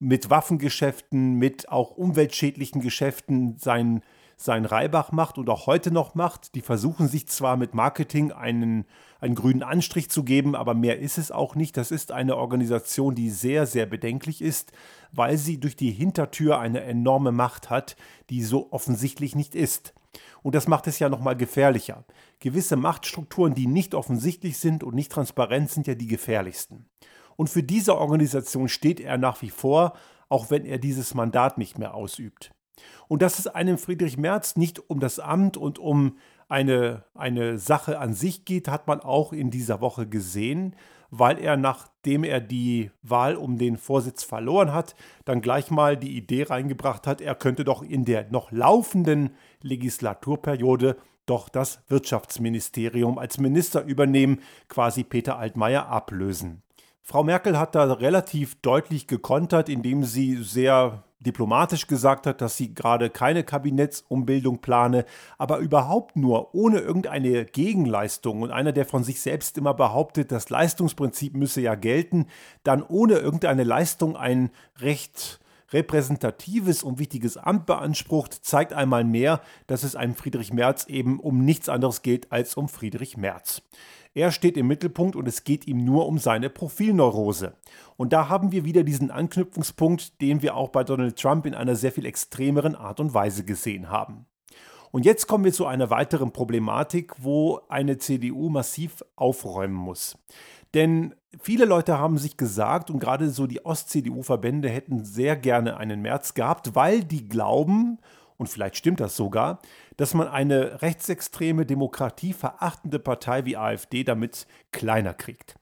mit 0.00 0.28
Waffengeschäften, 0.28 1.36
mit 1.36 1.70
auch 1.70 1.92
umweltschädlichen 1.92 2.82
Geschäften 2.82 3.56
sein, 3.56 4.02
sein 4.36 4.66
Reibach 4.66 5.12
macht 5.12 5.38
und 5.38 5.48
auch 5.48 5.66
heute 5.66 5.90
noch 5.90 6.14
macht. 6.14 6.54
Die 6.54 6.60
versuchen 6.60 7.08
sich 7.08 7.26
zwar 7.26 7.56
mit 7.56 7.74
Marketing 7.74 8.32
einen, 8.32 8.84
einen 9.18 9.34
grünen 9.34 9.62
Anstrich 9.62 10.10
zu 10.10 10.24
geben, 10.24 10.54
aber 10.54 10.74
mehr 10.74 10.98
ist 10.98 11.16
es 11.16 11.30
auch 11.30 11.54
nicht. 11.54 11.76
Das 11.76 11.90
ist 11.90 12.12
eine 12.12 12.36
Organisation, 12.36 13.14
die 13.14 13.30
sehr, 13.30 13.66
sehr 13.66 13.86
bedenklich 13.86 14.42
ist, 14.42 14.72
weil 15.12 15.38
sie 15.38 15.58
durch 15.58 15.74
die 15.74 15.90
Hintertür 15.90 16.58
eine 16.58 16.82
enorme 16.82 17.32
Macht 17.32 17.70
hat, 17.70 17.96
die 18.28 18.42
so 18.42 18.70
offensichtlich 18.72 19.34
nicht 19.34 19.54
ist. 19.54 19.94
Und 20.42 20.54
das 20.54 20.68
macht 20.68 20.86
es 20.86 20.98
ja 20.98 21.08
nochmal 21.08 21.36
gefährlicher. 21.36 22.04
Gewisse 22.38 22.76
Machtstrukturen, 22.76 23.54
die 23.54 23.66
nicht 23.66 23.94
offensichtlich 23.94 24.58
sind 24.58 24.84
und 24.84 24.94
nicht 24.94 25.12
transparent, 25.12 25.70
sind 25.70 25.86
ja 25.86 25.94
die 25.94 26.06
gefährlichsten. 26.06 26.86
Und 27.36 27.50
für 27.50 27.62
diese 27.62 27.96
Organisation 27.96 28.68
steht 28.68 29.00
er 29.00 29.18
nach 29.18 29.42
wie 29.42 29.50
vor, 29.50 29.94
auch 30.28 30.50
wenn 30.50 30.64
er 30.64 30.78
dieses 30.78 31.14
Mandat 31.14 31.58
nicht 31.58 31.78
mehr 31.78 31.94
ausübt. 31.94 32.55
Und 33.08 33.22
dass 33.22 33.38
es 33.38 33.46
einem 33.46 33.78
Friedrich 33.78 34.16
Merz 34.16 34.56
nicht 34.56 34.90
um 34.90 35.00
das 35.00 35.18
Amt 35.18 35.56
und 35.56 35.78
um 35.78 36.18
eine, 36.48 37.04
eine 37.14 37.58
Sache 37.58 37.98
an 37.98 38.14
sich 38.14 38.44
geht, 38.44 38.68
hat 38.68 38.86
man 38.86 39.00
auch 39.00 39.32
in 39.32 39.50
dieser 39.50 39.80
Woche 39.80 40.06
gesehen, 40.06 40.76
weil 41.10 41.38
er, 41.38 41.56
nachdem 41.56 42.24
er 42.24 42.40
die 42.40 42.90
Wahl 43.02 43.36
um 43.36 43.58
den 43.58 43.76
Vorsitz 43.76 44.24
verloren 44.24 44.72
hat, 44.72 44.96
dann 45.24 45.40
gleich 45.40 45.70
mal 45.70 45.96
die 45.96 46.16
Idee 46.16 46.44
reingebracht 46.44 47.06
hat, 47.06 47.20
er 47.20 47.34
könnte 47.34 47.64
doch 47.64 47.82
in 47.82 48.04
der 48.04 48.30
noch 48.30 48.50
laufenden 48.50 49.30
Legislaturperiode 49.62 50.96
doch 51.26 51.48
das 51.48 51.80
Wirtschaftsministerium 51.88 53.18
als 53.18 53.38
Minister 53.38 53.82
übernehmen, 53.84 54.40
quasi 54.68 55.02
Peter 55.02 55.38
Altmaier 55.38 55.88
ablösen. 55.88 56.62
Frau 57.02 57.22
Merkel 57.22 57.58
hat 57.58 57.74
da 57.74 57.92
relativ 57.92 58.60
deutlich 58.62 59.06
gekontert, 59.06 59.68
indem 59.68 60.04
sie 60.04 60.42
sehr 60.42 61.04
diplomatisch 61.20 61.86
gesagt 61.86 62.26
hat, 62.26 62.40
dass 62.40 62.56
sie 62.56 62.74
gerade 62.74 63.10
keine 63.10 63.42
Kabinettsumbildung 63.42 64.60
plane, 64.60 65.04
aber 65.38 65.58
überhaupt 65.58 66.16
nur 66.16 66.54
ohne 66.54 66.78
irgendeine 66.78 67.44
Gegenleistung 67.44 68.42
und 68.42 68.50
einer, 68.50 68.72
der 68.72 68.84
von 68.84 69.02
sich 69.02 69.20
selbst 69.20 69.56
immer 69.56 69.74
behauptet, 69.74 70.30
das 70.30 70.50
Leistungsprinzip 70.50 71.34
müsse 71.34 71.60
ja 71.60 71.74
gelten, 71.74 72.26
dann 72.64 72.82
ohne 72.82 73.14
irgendeine 73.14 73.64
Leistung 73.64 74.16
ein 74.16 74.50
recht 74.78 75.40
repräsentatives 75.72 76.82
und 76.82 76.98
wichtiges 76.98 77.36
Amt 77.36 77.66
beansprucht, 77.66 78.32
zeigt 78.44 78.72
einmal 78.72 79.04
mehr, 79.04 79.40
dass 79.66 79.82
es 79.82 79.96
einem 79.96 80.14
Friedrich 80.14 80.52
Merz 80.52 80.86
eben 80.86 81.18
um 81.18 81.44
nichts 81.44 81.68
anderes 81.68 82.02
geht 82.02 82.30
als 82.30 82.56
um 82.56 82.68
Friedrich 82.68 83.16
Merz. 83.16 83.62
Er 84.16 84.32
steht 84.32 84.56
im 84.56 84.66
Mittelpunkt 84.66 85.14
und 85.14 85.28
es 85.28 85.44
geht 85.44 85.66
ihm 85.66 85.84
nur 85.84 86.06
um 86.06 86.16
seine 86.16 86.48
Profilneurose. 86.48 87.52
Und 87.98 88.14
da 88.14 88.30
haben 88.30 88.50
wir 88.50 88.64
wieder 88.64 88.82
diesen 88.82 89.10
Anknüpfungspunkt, 89.10 90.22
den 90.22 90.40
wir 90.40 90.56
auch 90.56 90.70
bei 90.70 90.84
Donald 90.84 91.18
Trump 91.18 91.44
in 91.44 91.54
einer 91.54 91.76
sehr 91.76 91.92
viel 91.92 92.06
extremeren 92.06 92.74
Art 92.74 92.98
und 92.98 93.12
Weise 93.12 93.44
gesehen 93.44 93.90
haben. 93.90 94.24
Und 94.90 95.04
jetzt 95.04 95.26
kommen 95.26 95.44
wir 95.44 95.52
zu 95.52 95.66
einer 95.66 95.90
weiteren 95.90 96.32
Problematik, 96.32 97.12
wo 97.18 97.60
eine 97.68 97.98
CDU 97.98 98.48
massiv 98.48 99.04
aufräumen 99.16 99.74
muss. 99.74 100.16
Denn 100.72 101.14
viele 101.38 101.66
Leute 101.66 101.98
haben 101.98 102.16
sich 102.16 102.38
gesagt, 102.38 102.90
und 102.90 103.00
gerade 103.00 103.28
so 103.28 103.46
die 103.46 103.66
Ost-CDU-Verbände 103.66 104.70
hätten 104.70 105.04
sehr 105.04 105.36
gerne 105.36 105.76
einen 105.76 106.00
März 106.00 106.32
gehabt, 106.32 106.74
weil 106.74 107.04
die 107.04 107.28
glauben, 107.28 107.98
und 108.38 108.48
vielleicht 108.48 108.76
stimmt 108.76 109.00
das 109.00 109.14
sogar, 109.14 109.60
dass 109.96 110.14
man 110.14 110.28
eine 110.28 110.82
rechtsextreme, 110.82 111.66
demokratieverachtende 111.66 112.98
Partei 112.98 113.44
wie 113.44 113.56
AfD 113.56 114.04
damit 114.04 114.46
kleiner 114.72 115.14
kriegt. 115.14 115.56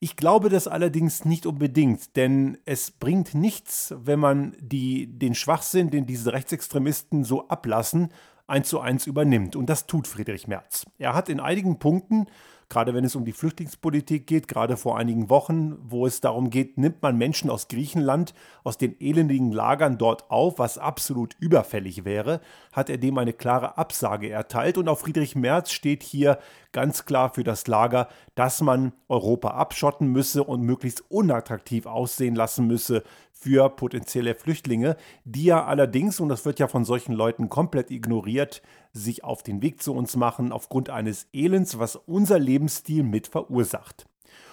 Ich 0.00 0.16
glaube 0.16 0.50
das 0.50 0.68
allerdings 0.68 1.24
nicht 1.24 1.46
unbedingt, 1.46 2.16
denn 2.16 2.58
es 2.66 2.90
bringt 2.90 3.34
nichts, 3.34 3.94
wenn 3.96 4.18
man 4.18 4.54
die, 4.60 5.06
den 5.06 5.34
Schwachsinn, 5.34 5.90
den 5.90 6.04
diese 6.04 6.32
Rechtsextremisten 6.32 7.24
so 7.24 7.48
ablassen, 7.48 8.12
eins 8.46 8.68
zu 8.68 8.80
eins 8.80 9.06
übernimmt. 9.06 9.56
Und 9.56 9.66
das 9.66 9.86
tut 9.86 10.06
Friedrich 10.06 10.46
Merz. 10.46 10.84
Er 10.98 11.14
hat 11.14 11.30
in 11.30 11.40
einigen 11.40 11.78
Punkten 11.78 12.26
gerade 12.68 12.94
wenn 12.94 13.04
es 13.04 13.16
um 13.16 13.24
die 13.24 13.32
Flüchtlingspolitik 13.32 14.26
geht, 14.26 14.48
gerade 14.48 14.76
vor 14.76 14.98
einigen 14.98 15.30
Wochen, 15.30 15.76
wo 15.82 16.06
es 16.06 16.20
darum 16.20 16.50
geht, 16.50 16.78
nimmt 16.78 17.02
man 17.02 17.16
Menschen 17.16 17.50
aus 17.50 17.68
Griechenland, 17.68 18.34
aus 18.62 18.78
den 18.78 18.96
elendigen 19.00 19.52
Lagern 19.52 19.98
dort 19.98 20.30
auf, 20.30 20.58
was 20.58 20.78
absolut 20.78 21.36
überfällig 21.40 22.04
wäre, 22.04 22.40
hat 22.72 22.90
er 22.90 22.98
dem 22.98 23.18
eine 23.18 23.32
klare 23.32 23.78
Absage 23.78 24.30
erteilt. 24.30 24.78
Und 24.78 24.88
auch 24.88 24.98
Friedrich 24.98 25.36
Merz 25.36 25.70
steht 25.70 26.02
hier 26.02 26.38
ganz 26.72 27.04
klar 27.04 27.30
für 27.32 27.44
das 27.44 27.66
Lager, 27.66 28.08
dass 28.34 28.60
man 28.60 28.92
Europa 29.08 29.50
abschotten 29.50 30.08
müsse 30.08 30.44
und 30.44 30.62
möglichst 30.62 31.10
unattraktiv 31.10 31.86
aussehen 31.86 32.34
lassen 32.34 32.66
müsse 32.66 33.04
für 33.34 33.68
potenzielle 33.68 34.34
Flüchtlinge, 34.34 34.96
die 35.24 35.44
ja 35.44 35.64
allerdings, 35.64 36.20
und 36.20 36.28
das 36.28 36.44
wird 36.46 36.58
ja 36.58 36.68
von 36.68 36.84
solchen 36.84 37.12
Leuten 37.12 37.48
komplett 37.48 37.90
ignoriert, 37.90 38.62
sich 38.92 39.24
auf 39.24 39.42
den 39.42 39.60
Weg 39.60 39.82
zu 39.82 39.92
uns 39.92 40.16
machen 40.16 40.52
aufgrund 40.52 40.88
eines 40.88 41.26
Elends, 41.32 41.78
was 41.78 41.96
unser 41.96 42.38
Lebensstil 42.38 43.02
mit 43.02 43.26
verursacht. 43.26 44.06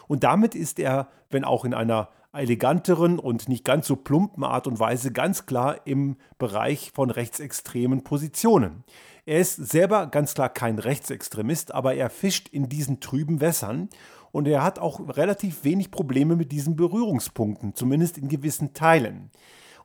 Und 0.08 0.24
damit 0.24 0.56
ist 0.56 0.80
er, 0.80 1.08
wenn 1.30 1.46
auch 1.46 1.64
in 1.64 1.74
einer 1.74 2.10
eleganteren 2.34 3.20
und 3.20 3.50
nicht 3.50 3.64
ganz 3.64 3.88
so 3.88 3.96
plumpen 3.96 4.44
Art 4.44 4.68
und 4.68 4.80
Weise, 4.80 5.12
ganz 5.12 5.46
klar 5.46 5.86
im 5.86 6.18
Bereich 6.38 6.92
von 6.94 7.10
rechtsextremen 7.10 8.04
Positionen. 8.04 8.84
Er 9.26 9.40
ist 9.40 9.56
selber 9.56 10.08
ganz 10.08 10.34
klar 10.34 10.50
kein 10.50 10.80
Rechtsextremist, 10.80 11.74
aber 11.74 11.94
er 11.94 12.10
fischt 12.10 12.50
in 12.50 12.70
diesen 12.70 13.00
trüben 13.00 13.40
Wässern 13.40 13.90
und 14.32 14.48
er 14.48 14.64
hat 14.64 14.80
auch 14.80 15.16
relativ 15.18 15.64
wenig 15.64 15.92
Probleme 15.92 16.36
mit 16.36 16.52
diesen 16.52 16.76
Berührungspunkten, 16.76 17.76
zumindest 17.76 18.18
in 18.18 18.28
gewissen 18.28 18.74
Teilen. 18.74 19.32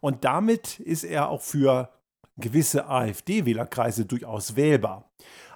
Und 0.00 0.24
damit 0.24 0.80
ist 0.80 1.04
er 1.04 1.28
auch 1.28 1.42
für 1.42 1.90
gewisse 2.36 2.88
AfD-Wählerkreise 2.88 4.04
durchaus 4.04 4.56
wählbar. 4.56 5.10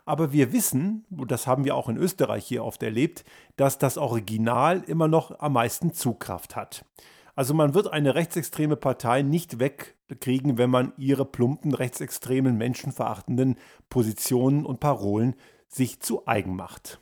Aber 0.07 0.33
wir 0.33 0.53
wissen, 0.53 1.05
und 1.11 1.31
das 1.31 1.47
haben 1.47 1.65
wir 1.65 1.77
auch 1.77 1.89
in 1.89 1.97
Österreich 1.97 2.47
hier 2.47 2.65
oft 2.65 2.83
erlebt, 2.83 3.25
dass 3.57 3.79
das 3.79 3.99
Original 3.99 4.83
immer 4.87 5.09
noch 5.09 5.39
am 5.41 5.53
meisten 5.53 5.93
Zugkraft 5.93 6.57
hat. 6.57 6.85
Also 7.37 7.55
man 7.55 7.75
wird 7.75 7.93
eine 7.93 8.15
rechtsextreme 8.15 8.77
Partei 8.77 9.23
nicht 9.23 9.61
wegkriegen, 9.61 10.59
wenn 10.59 10.71
man 10.71 10.93
ihre 10.97 11.25
plumpen, 11.25 11.75
rechtsextremen, 11.75 12.57
menschenverachtenden 12.57 13.57
Positionen 13.89 14.67
und 14.67 14.81
Parolen 14.81 15.37
sich 15.69 16.01
zu 16.01 16.27
eigen 16.27 16.57
macht. 16.57 16.99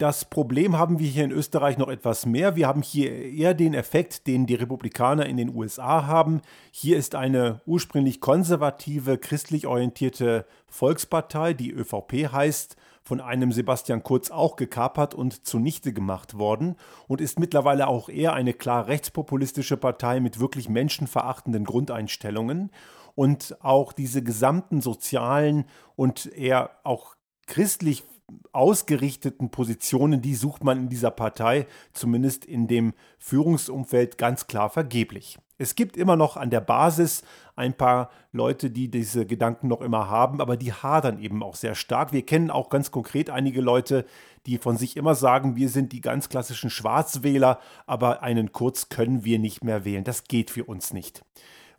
Das 0.00 0.24
Problem 0.24 0.78
haben 0.78 0.98
wir 0.98 1.06
hier 1.06 1.24
in 1.24 1.30
Österreich 1.30 1.76
noch 1.76 1.88
etwas 1.88 2.24
mehr. 2.24 2.56
Wir 2.56 2.66
haben 2.66 2.80
hier 2.80 3.12
eher 3.12 3.52
den 3.52 3.74
Effekt, 3.74 4.26
den 4.26 4.46
die 4.46 4.54
Republikaner 4.54 5.26
in 5.26 5.36
den 5.36 5.54
USA 5.54 6.06
haben. 6.06 6.40
Hier 6.70 6.96
ist 6.96 7.14
eine 7.14 7.60
ursprünglich 7.66 8.18
konservative, 8.18 9.18
christlich 9.18 9.66
orientierte 9.66 10.46
Volkspartei, 10.68 11.52
die 11.52 11.70
ÖVP 11.70 12.32
heißt, 12.32 12.76
von 13.02 13.20
einem 13.20 13.52
Sebastian 13.52 14.02
Kurz 14.02 14.30
auch 14.30 14.56
gekapert 14.56 15.14
und 15.14 15.46
zunichte 15.46 15.92
gemacht 15.92 16.38
worden 16.38 16.76
und 17.06 17.20
ist 17.20 17.38
mittlerweile 17.38 17.86
auch 17.86 18.08
eher 18.08 18.32
eine 18.32 18.54
klar 18.54 18.86
rechtspopulistische 18.86 19.76
Partei 19.76 20.20
mit 20.20 20.40
wirklich 20.40 20.70
menschenverachtenden 20.70 21.64
Grundeinstellungen. 21.64 22.70
Und 23.16 23.54
auch 23.60 23.92
diese 23.92 24.22
gesamten 24.22 24.80
sozialen 24.80 25.66
und 25.94 26.24
eher 26.24 26.70
auch 26.84 27.16
christlich 27.46 28.04
ausgerichteten 28.52 29.50
Positionen, 29.50 30.20
die 30.20 30.34
sucht 30.34 30.64
man 30.64 30.78
in 30.78 30.88
dieser 30.88 31.10
Partei, 31.10 31.66
zumindest 31.92 32.44
in 32.44 32.66
dem 32.66 32.94
Führungsumfeld, 33.18 34.18
ganz 34.18 34.46
klar 34.46 34.70
vergeblich. 34.70 35.38
Es 35.58 35.74
gibt 35.74 35.98
immer 35.98 36.16
noch 36.16 36.38
an 36.38 36.48
der 36.48 36.62
Basis 36.62 37.22
ein 37.54 37.74
paar 37.74 38.10
Leute, 38.32 38.70
die 38.70 38.90
diese 38.90 39.26
Gedanken 39.26 39.68
noch 39.68 39.82
immer 39.82 40.08
haben, 40.08 40.40
aber 40.40 40.56
die 40.56 40.72
hadern 40.72 41.20
eben 41.20 41.42
auch 41.42 41.54
sehr 41.54 41.74
stark. 41.74 42.14
Wir 42.14 42.24
kennen 42.24 42.50
auch 42.50 42.70
ganz 42.70 42.90
konkret 42.90 43.28
einige 43.28 43.60
Leute, 43.60 44.06
die 44.46 44.56
von 44.56 44.78
sich 44.78 44.96
immer 44.96 45.14
sagen, 45.14 45.56
wir 45.56 45.68
sind 45.68 45.92
die 45.92 46.00
ganz 46.00 46.30
klassischen 46.30 46.70
Schwarzwähler, 46.70 47.60
aber 47.86 48.22
einen 48.22 48.52
Kurz 48.52 48.88
können 48.88 49.24
wir 49.24 49.38
nicht 49.38 49.62
mehr 49.62 49.84
wählen. 49.84 50.02
Das 50.02 50.24
geht 50.24 50.50
für 50.50 50.64
uns 50.64 50.94
nicht. 50.94 51.22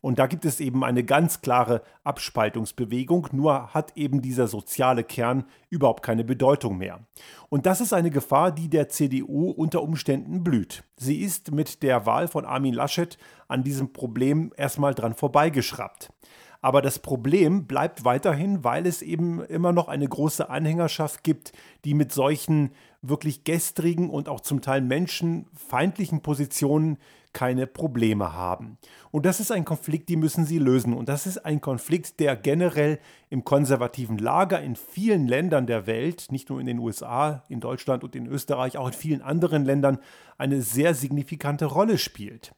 Und 0.02 0.18
da 0.18 0.26
gibt 0.26 0.46
es 0.46 0.60
eben 0.60 0.84
eine 0.84 1.04
ganz 1.04 1.42
klare 1.42 1.84
Abspaltungsbewegung, 2.04 3.28
nur 3.32 3.74
hat 3.74 3.96
eben 3.96 4.22
dieser 4.22 4.48
soziale 4.48 5.04
Kern 5.04 5.46
überhaupt 5.70 6.04
keine 6.04 6.24
Bedeutung 6.24 6.78
mehr. 6.78 7.00
Und 7.50 7.68
das 7.68 7.82
ist 7.82 7.94
eine 7.94 8.10
Gefahr, 8.10 8.52
die 8.52 8.68
der 8.68 8.90
CDU 8.90 9.52
unter 9.52 9.84
Umständen 9.84 10.44
blüht. 10.44 10.84
Sie 10.98 11.22
ist 11.22 11.52
mit 11.52 11.84
der 11.84 12.06
Wahl 12.08 12.28
von 12.28 12.46
Armin 12.46 12.74
Laschet 12.74 13.18
an 13.48 13.64
diesem 13.64 13.94
Problem 13.94 14.52
erstmal 14.58 14.96
dran 14.96 15.14
vorbeigeschraubt. 15.14 16.12
Aber 16.64 16.82
das 16.84 17.00
Problem 17.00 17.66
bleibt 17.66 18.06
weiterhin, 18.06 18.64
weil 18.64 18.86
es 18.86 19.02
eben 19.02 19.44
immer 19.46 19.72
noch 19.72 19.88
eine 19.88 20.08
große 20.08 20.50
Anhängerschaft 20.50 21.24
gibt, 21.24 21.54
die 21.86 21.96
mit 21.96 22.12
solchen 22.12 22.72
wirklich 23.02 23.44
gestrigen 23.44 24.12
und 24.12 24.30
auch 24.30 24.42
zum 24.42 24.62
Teil 24.62 24.82
menschenfeindlichen 24.82 26.22
Positionen 26.22 26.98
keine 27.34 27.68
Probleme 27.68 28.34
haben. 28.34 28.78
Und 29.12 29.26
das 29.26 29.40
ist 29.40 29.52
ein 29.52 29.66
Konflikt, 29.66 30.10
die 30.10 30.16
müssen 30.16 30.46
sie 30.46 30.60
lösen. 30.60 30.94
Und 30.94 31.10
das 31.10 31.26
ist 31.26 31.46
ein 31.46 31.62
Konflikt, 31.62 32.20
der 32.20 32.36
generell 32.36 33.00
im 33.30 33.44
konservativen 33.44 34.18
Lager 34.18 34.62
in 34.62 34.76
vielen 34.76 35.28
Ländern 35.28 35.68
der 35.68 35.88
Welt, 35.88 36.28
nicht 36.32 36.50
nur 36.50 36.60
in 36.60 36.66
den 36.66 36.80
USA, 36.80 37.44
in 37.50 37.60
Deutschland 37.60 38.04
und 38.04 38.16
in 38.16 38.28
Österreich, 38.28 38.78
auch 38.78 38.88
in 38.88 38.94
vielen 38.94 39.22
anderen 39.22 39.66
Ländern 39.66 40.00
eine 40.38 40.62
sehr 40.62 40.94
signifikante 40.94 41.66
Rolle 41.66 41.98
spielt. 41.98 42.54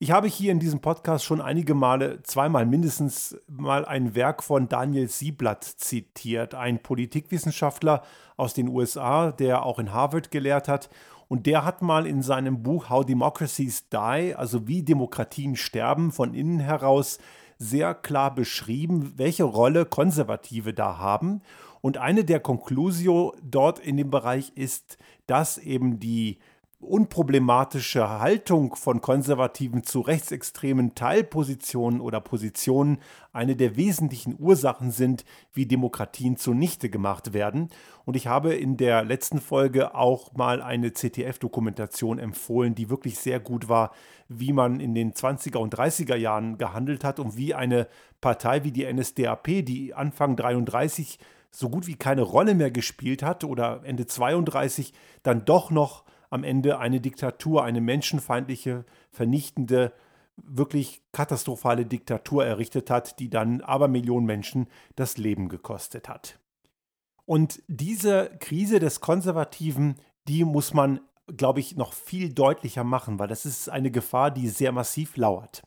Ich 0.00 0.10
habe 0.10 0.26
hier 0.26 0.50
in 0.50 0.58
diesem 0.58 0.80
Podcast 0.80 1.24
schon 1.24 1.40
einige 1.40 1.72
Male, 1.72 2.22
zweimal 2.24 2.66
mindestens 2.66 3.38
mal 3.48 3.84
ein 3.84 4.14
Werk 4.14 4.42
von 4.42 4.68
Daniel 4.68 5.08
Sieblatt 5.08 5.64
zitiert, 5.64 6.54
ein 6.54 6.82
Politikwissenschaftler 6.82 8.02
aus 8.36 8.54
den 8.54 8.68
USA, 8.68 9.30
der 9.30 9.64
auch 9.64 9.78
in 9.78 9.92
Harvard 9.92 10.30
gelehrt 10.32 10.66
hat. 10.66 10.90
Und 11.34 11.46
der 11.46 11.64
hat 11.64 11.82
mal 11.82 12.06
in 12.06 12.22
seinem 12.22 12.62
Buch 12.62 12.90
How 12.90 13.04
Democracies 13.04 13.88
Die, 13.88 14.36
also 14.36 14.68
wie 14.68 14.84
Demokratien 14.84 15.56
sterben, 15.56 16.12
von 16.12 16.32
innen 16.32 16.60
heraus 16.60 17.18
sehr 17.58 17.92
klar 17.92 18.32
beschrieben, 18.32 19.14
welche 19.16 19.42
Rolle 19.42 19.84
Konservative 19.84 20.72
da 20.72 20.98
haben. 20.98 21.42
Und 21.80 21.98
eine 21.98 22.24
der 22.24 22.38
Conclusio 22.38 23.34
dort 23.42 23.80
in 23.80 23.96
dem 23.96 24.12
Bereich 24.12 24.52
ist, 24.54 24.96
dass 25.26 25.58
eben 25.58 25.98
die 25.98 26.38
unproblematische 26.84 28.08
Haltung 28.08 28.76
von 28.76 29.00
Konservativen 29.00 29.82
zu 29.82 30.00
rechtsextremen 30.00 30.94
Teilpositionen 30.94 32.00
oder 32.00 32.20
Positionen 32.20 32.98
eine 33.32 33.56
der 33.56 33.76
wesentlichen 33.76 34.36
Ursachen 34.38 34.90
sind, 34.90 35.24
wie 35.52 35.66
Demokratien 35.66 36.36
zunichte 36.36 36.90
gemacht 36.90 37.32
werden. 37.32 37.70
Und 38.04 38.16
ich 38.16 38.26
habe 38.26 38.54
in 38.54 38.76
der 38.76 39.04
letzten 39.04 39.40
Folge 39.40 39.94
auch 39.94 40.34
mal 40.34 40.62
eine 40.62 40.92
CTF-Dokumentation 40.92 42.18
empfohlen, 42.18 42.74
die 42.74 42.90
wirklich 42.90 43.18
sehr 43.18 43.40
gut 43.40 43.68
war, 43.68 43.92
wie 44.28 44.52
man 44.52 44.80
in 44.80 44.94
den 44.94 45.12
20er 45.12 45.58
und 45.58 45.74
30er 45.74 46.16
Jahren 46.16 46.58
gehandelt 46.58 47.04
hat 47.04 47.18
und 47.18 47.36
wie 47.36 47.54
eine 47.54 47.88
Partei 48.20 48.64
wie 48.64 48.72
die 48.72 48.90
NSDAP, 48.90 49.64
die 49.64 49.94
Anfang 49.94 50.36
33 50.36 51.18
so 51.50 51.68
gut 51.68 51.86
wie 51.86 51.94
keine 51.94 52.22
Rolle 52.22 52.54
mehr 52.54 52.70
gespielt 52.70 53.22
hat 53.22 53.44
oder 53.44 53.80
Ende 53.84 54.06
32 54.06 54.92
dann 55.22 55.44
doch 55.44 55.70
noch 55.70 56.04
am 56.30 56.44
Ende 56.44 56.78
eine 56.78 57.00
Diktatur, 57.00 57.64
eine 57.64 57.80
menschenfeindliche, 57.80 58.84
vernichtende, 59.10 59.92
wirklich 60.36 61.02
katastrophale 61.12 61.86
Diktatur 61.86 62.44
errichtet 62.44 62.90
hat, 62.90 63.18
die 63.18 63.30
dann 63.30 63.60
aber 63.60 63.88
Millionen 63.88 64.26
Menschen 64.26 64.66
das 64.96 65.16
Leben 65.16 65.48
gekostet 65.48 66.08
hat. 66.08 66.38
Und 67.26 67.62
diese 67.68 68.30
Krise 68.40 68.80
des 68.80 69.00
Konservativen, 69.00 69.96
die 70.28 70.44
muss 70.44 70.74
man, 70.74 71.00
glaube 71.36 71.60
ich, 71.60 71.76
noch 71.76 71.92
viel 71.92 72.32
deutlicher 72.34 72.84
machen, 72.84 73.18
weil 73.18 73.28
das 73.28 73.46
ist 73.46 73.68
eine 73.68 73.90
Gefahr, 73.90 74.30
die 74.30 74.48
sehr 74.48 74.72
massiv 74.72 75.16
lauert. 75.16 75.62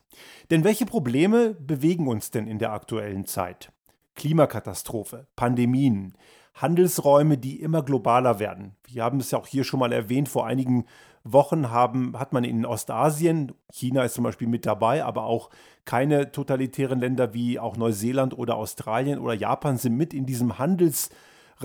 Denn 0.50 0.64
welche 0.64 0.86
Probleme 0.86 1.54
bewegen 1.54 2.06
uns 2.06 2.30
denn 2.30 2.46
in 2.46 2.58
der 2.58 2.72
aktuellen 2.72 3.24
Zeit? 3.26 3.72
Klimakatastrophe, 4.14 5.26
Pandemien, 5.36 6.14
Handelsräume, 6.60 7.38
die 7.38 7.60
immer 7.60 7.82
globaler 7.82 8.38
werden. 8.38 8.76
Wir 8.86 9.04
haben 9.04 9.20
es 9.20 9.30
ja 9.30 9.38
auch 9.38 9.46
hier 9.46 9.64
schon 9.64 9.80
mal 9.80 9.92
erwähnt, 9.92 10.28
vor 10.28 10.46
einigen 10.46 10.84
Wochen 11.24 11.70
haben, 11.70 12.18
hat 12.18 12.32
man 12.32 12.44
in 12.44 12.64
Ostasien, 12.64 13.52
China 13.72 14.04
ist 14.04 14.14
zum 14.14 14.24
Beispiel 14.24 14.48
mit 14.48 14.66
dabei, 14.66 15.04
aber 15.04 15.24
auch 15.24 15.50
keine 15.84 16.32
totalitären 16.32 17.00
Länder 17.00 17.34
wie 17.34 17.58
auch 17.58 17.76
Neuseeland 17.76 18.36
oder 18.36 18.56
Australien 18.56 19.18
oder 19.18 19.34
Japan 19.34 19.76
sind 19.76 19.96
mit 19.96 20.14
in 20.14 20.26
diesem 20.26 20.58
Handelsraum 20.58 21.16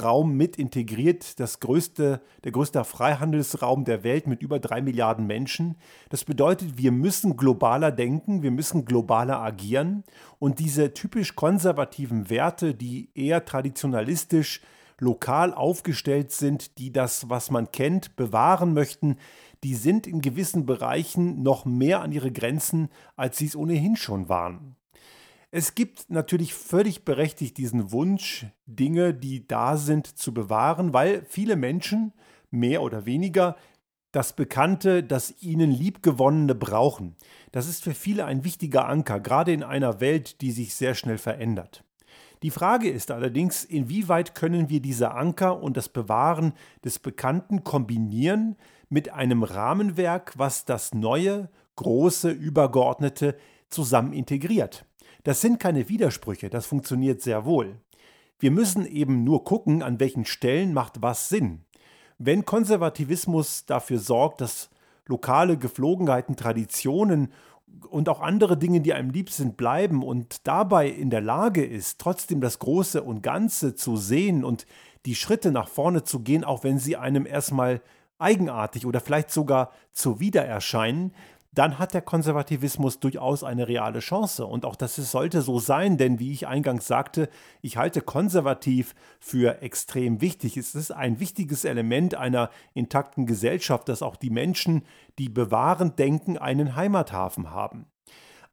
Raum 0.02 0.36
mit 0.36 0.58
integriert, 0.58 1.40
das 1.40 1.60
größte, 1.60 2.22
der 2.44 2.52
größte 2.52 2.84
Freihandelsraum 2.84 3.86
der 3.86 4.04
Welt 4.04 4.28
mit 4.28 4.42
über 4.42 4.60
drei 4.60 4.82
Milliarden 4.82 5.28
Menschen. 5.28 5.76
Das 6.10 6.24
bedeutet, 6.24 6.78
wir 6.78 6.92
müssen 6.92 7.38
globaler 7.38 7.92
denken, 7.92 8.42
wir 8.42 8.52
müssen 8.52 8.86
globaler 8.86 9.40
agieren 9.40 10.04
und 10.40 10.60
diese 10.60 10.94
typisch 10.94 11.36
konservativen 11.36 12.30
Werte, 12.30 12.74
die 12.74 13.10
eher 13.14 13.46
traditionalistisch 13.46 14.62
lokal 15.00 15.54
aufgestellt 15.54 16.32
sind, 16.32 16.78
die 16.78 16.92
das, 16.92 17.30
was 17.30 17.52
man 17.52 17.72
kennt, 17.72 18.16
bewahren 18.16 18.74
möchten, 18.74 19.18
die 19.64 19.76
sind 19.76 20.08
in 20.08 20.22
gewissen 20.22 20.66
Bereichen 20.66 21.42
noch 21.42 21.66
mehr 21.66 22.02
an 22.02 22.12
ihre 22.12 22.32
Grenzen, 22.32 22.90
als 23.16 23.38
sie 23.38 23.46
es 23.46 23.56
ohnehin 23.56 23.96
schon 23.96 24.30
waren. 24.30 24.76
Es 25.52 25.76
gibt 25.76 26.10
natürlich 26.10 26.54
völlig 26.54 27.06
berechtigt 27.06 27.58
diesen 27.58 27.92
Wunsch, 27.92 28.48
Dinge, 28.66 29.14
die 29.14 29.48
da 29.48 29.78
sind, 29.78 30.08
zu 30.08 30.34
bewahren, 30.34 30.94
weil 30.94 31.24
viele 31.30 31.56
Menschen 31.56 32.12
mehr 32.50 32.82
oder 32.82 33.06
weniger 33.06 33.56
das 34.12 34.36
Bekannte, 34.36 35.04
das 35.04 35.42
ihnen 35.42 35.72
liebgewonnene 35.72 36.56
brauchen. 36.56 37.16
Das 37.52 37.68
ist 37.68 37.84
für 37.84 37.94
viele 37.94 38.26
ein 38.26 38.44
wichtiger 38.44 38.88
Anker, 38.88 39.20
gerade 39.20 39.54
in 39.54 39.64
einer 39.64 40.00
Welt, 40.00 40.42
die 40.42 40.52
sich 40.52 40.76
sehr 40.76 40.96
schnell 40.96 41.18
verändert. 41.18 41.84
Die 42.44 42.52
Frage 42.52 42.90
ist 42.90 43.10
allerdings, 43.10 43.64
inwieweit 43.64 44.36
können 44.36 44.70
wir 44.70 44.82
diese 44.82 45.12
Anker 45.12 45.64
und 45.64 45.78
das 45.78 45.88
Bewahren 45.88 46.52
des 46.84 47.00
Bekannten 47.00 47.64
kombinieren 47.64 48.58
mit 48.90 49.14
einem 49.14 49.44
Rahmenwerk, 49.44 50.34
was 50.36 50.66
das 50.66 50.94
Neue, 50.94 51.50
Große, 51.78 52.30
Übergeordnete 52.30 53.38
zusammen 53.70 54.12
integriert. 54.12 54.86
Das 55.24 55.40
sind 55.40 55.58
keine 55.58 55.88
Widersprüche, 55.88 56.50
das 56.50 56.66
funktioniert 56.66 57.22
sehr 57.22 57.46
wohl. 57.46 57.80
Wir 58.40 58.52
müssen 58.52 58.86
eben 58.86 59.24
nur 59.24 59.46
gucken, 59.46 59.82
an 59.82 60.02
welchen 60.02 60.26
Stellen 60.26 60.74
macht 60.74 61.02
was 61.02 61.30
Sinn. 61.30 61.64
Wenn 62.18 62.44
Konservativismus 62.44 63.66
dafür 63.66 64.00
sorgt, 64.00 64.42
dass 64.42 64.70
lokale 65.08 65.58
Geflogenheiten, 65.58 66.36
Traditionen 66.36 67.32
und 67.90 68.10
auch 68.10 68.22
andere 68.22 68.58
Dinge, 68.58 68.82
die 68.82 68.94
einem 68.94 69.10
lieb 69.10 69.30
sind, 69.30 69.58
bleiben 69.58 70.04
und 70.04 70.48
dabei 70.48 70.88
in 70.88 71.10
der 71.10 71.22
Lage 71.22 71.66
ist, 71.66 72.00
trotzdem 72.00 72.42
das 72.42 72.60
Große 72.60 73.02
und 73.04 73.24
Ganze 73.24 73.76
zu 73.76 73.98
sehen 73.98 74.44
und 74.44 74.66
die 75.06 75.16
Schritte 75.16 75.52
nach 75.52 75.68
vorne 75.68 76.04
zu 76.04 76.20
gehen, 76.20 76.44
auch 76.44 76.64
wenn 76.64 76.80
sie 76.80 76.98
einem 76.98 77.26
erstmal 77.26 77.82
eigenartig 78.20 78.86
oder 78.86 79.02
vielleicht 79.02 79.32
sogar 79.32 79.72
zuwider 79.92 80.46
erscheinen, 80.46 81.14
dann 81.54 81.78
hat 81.78 81.94
der 81.94 82.02
Konservativismus 82.02 83.00
durchaus 83.00 83.44
eine 83.44 83.68
reale 83.68 84.00
Chance. 84.00 84.46
Und 84.46 84.66
auch 84.66 84.76
das 84.76 84.96
sollte 84.96 85.42
so 85.42 85.60
sein, 85.60 85.98
denn 85.98 86.20
wie 86.20 86.32
ich 86.32 86.48
eingangs 86.48 86.88
sagte, 86.88 87.30
ich 87.62 87.78
halte 87.78 88.02
konservativ 88.02 88.96
für 89.20 89.62
extrem 89.62 90.20
wichtig. 90.22 90.58
Es 90.58 90.74
ist 90.74 90.92
ein 90.92 91.20
wichtiges 91.20 91.64
Element 91.64 92.16
einer 92.16 92.50
intakten 92.74 93.28
Gesellschaft, 93.28 93.88
dass 93.88 94.02
auch 94.02 94.16
die 94.16 94.32
Menschen, 94.32 94.84
die 95.20 95.30
bewahrend 95.30 96.00
denken, 96.00 96.38
einen 96.38 96.76
Heimathafen 96.76 97.52
haben. 97.52 97.86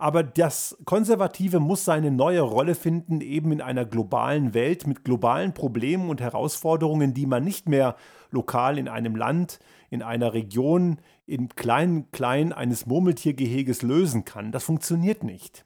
Aber 0.01 0.23
das 0.23 0.79
Konservative 0.87 1.61
muss 1.61 1.85
seine 1.85 2.11
neue 2.11 2.41
Rolle 2.41 2.75
finden, 2.75 3.21
eben 3.21 3.53
in 3.53 3.61
einer 3.61 3.85
globalen 3.85 4.55
Welt 4.55 4.87
mit 4.87 5.05
globalen 5.05 5.53
Problemen 5.53 6.09
und 6.09 6.23
Herausforderungen, 6.23 7.13
die 7.13 7.27
man 7.27 7.45
nicht 7.45 7.69
mehr 7.69 7.97
lokal 8.31 8.79
in 8.79 8.89
einem 8.89 9.15
Land, 9.15 9.59
in 9.91 10.03
einer 10.03 10.33
Region, 10.33 11.01
in 11.31 11.49
kleinen 11.49 12.11
Klein 12.11 12.53
eines 12.53 12.87
Murmeltiergeheges 12.87 13.83
lösen 13.83 14.25
kann. 14.25 14.53
Das 14.53 14.64
funktioniert 14.64 15.25
nicht. 15.25 15.64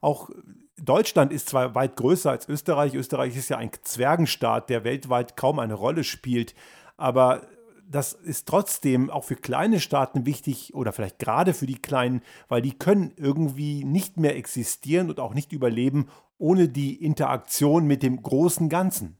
Auch 0.00 0.30
Deutschland 0.76 1.32
ist 1.32 1.48
zwar 1.48 1.74
weit 1.74 1.96
größer 1.96 2.30
als 2.30 2.48
Österreich. 2.48 2.94
Österreich 2.94 3.36
ist 3.36 3.50
ja 3.50 3.58
ein 3.58 3.70
Zwergenstaat, 3.82 4.70
der 4.70 4.84
weltweit 4.84 5.36
kaum 5.36 5.58
eine 5.58 5.74
Rolle 5.74 6.04
spielt. 6.04 6.54
Aber 6.96 7.42
das 7.88 8.12
ist 8.12 8.46
trotzdem 8.46 9.10
auch 9.10 9.24
für 9.24 9.36
kleine 9.36 9.80
Staaten 9.80 10.26
wichtig 10.26 10.74
oder 10.74 10.92
vielleicht 10.92 11.18
gerade 11.18 11.54
für 11.54 11.66
die 11.66 11.80
kleinen, 11.80 12.22
weil 12.48 12.62
die 12.62 12.76
können 12.76 13.12
irgendwie 13.16 13.84
nicht 13.84 14.18
mehr 14.18 14.36
existieren 14.36 15.08
und 15.08 15.20
auch 15.20 15.34
nicht 15.34 15.52
überleben 15.52 16.08
ohne 16.38 16.68
die 16.68 17.02
Interaktion 17.02 17.86
mit 17.86 18.02
dem 18.02 18.22
großen 18.22 18.68
Ganzen. 18.68 19.17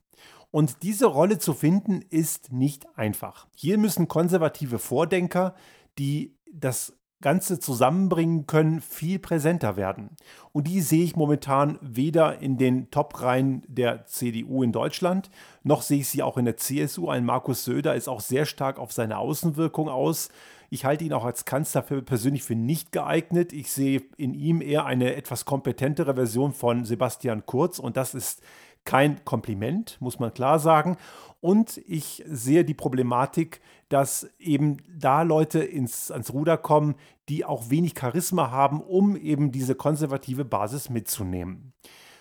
Und 0.51 0.83
diese 0.83 1.05
Rolle 1.05 1.37
zu 1.37 1.53
finden 1.53 2.01
ist 2.09 2.51
nicht 2.51 2.97
einfach. 2.97 3.47
Hier 3.55 3.77
müssen 3.77 4.07
konservative 4.07 4.79
Vordenker, 4.79 5.55
die 5.97 6.35
das 6.51 6.93
Ganze 7.21 7.59
zusammenbringen 7.59 8.47
können, 8.47 8.79
viel 8.79 9.19
präsenter 9.19 9.75
werden. 9.75 10.15
Und 10.53 10.67
die 10.67 10.79
sehe 10.79 11.03
ich 11.03 11.17
momentan 11.17 11.77
weder 11.81 12.39
in 12.39 12.57
den 12.57 12.91
Top-Reihen 12.91 13.63
der 13.67 14.05
CDU 14.05 14.63
in 14.63 14.71
Deutschland, 14.71 15.29
noch 15.63 15.81
sehe 15.81 15.99
ich 15.99 16.07
sie 16.07 16.23
auch 16.23 16.37
in 16.37 16.45
der 16.45 16.55
CSU. 16.55 17.09
Ein 17.09 17.25
Markus 17.25 17.65
Söder 17.65 17.95
ist 17.95 18.07
auch 18.07 18.21
sehr 18.21 18.45
stark 18.45 18.79
auf 18.79 18.93
seine 18.93 19.17
Außenwirkung 19.17 19.89
aus. 19.89 20.29
Ich 20.69 20.85
halte 20.85 21.03
ihn 21.03 21.13
auch 21.13 21.25
als 21.25 21.43
Kanzler 21.43 21.83
für, 21.83 22.01
persönlich 22.01 22.43
für 22.43 22.55
nicht 22.55 22.93
geeignet. 22.93 23.51
Ich 23.51 23.71
sehe 23.71 24.03
in 24.15 24.33
ihm 24.33 24.61
eher 24.61 24.85
eine 24.85 25.15
etwas 25.15 25.43
kompetentere 25.43 26.15
Version 26.15 26.53
von 26.53 26.85
Sebastian 26.85 27.45
Kurz 27.45 27.79
und 27.79 27.97
das 27.97 28.13
ist 28.13 28.41
kein 28.85 29.23
Kompliment, 29.25 29.97
muss 29.99 30.19
man 30.19 30.33
klar 30.33 30.59
sagen. 30.59 30.97
Und 31.41 31.77
ich 31.87 32.23
sehe 32.27 32.65
die 32.65 32.73
Problematik, 32.73 33.61
dass 33.87 34.29
eben 34.39 34.77
da 34.89 35.21
Leute 35.21 35.59
ins, 35.59 36.11
ans 36.11 36.33
Ruder 36.33 36.57
kommen, 36.57 36.95
die 37.29 37.45
auch 37.45 37.69
wenig 37.69 37.93
Charisma 37.97 38.51
haben, 38.51 38.81
um 38.81 39.15
eben 39.15 39.51
diese 39.51 39.75
konservative 39.75 40.45
Basis 40.45 40.89
mitzunehmen. 40.89 41.73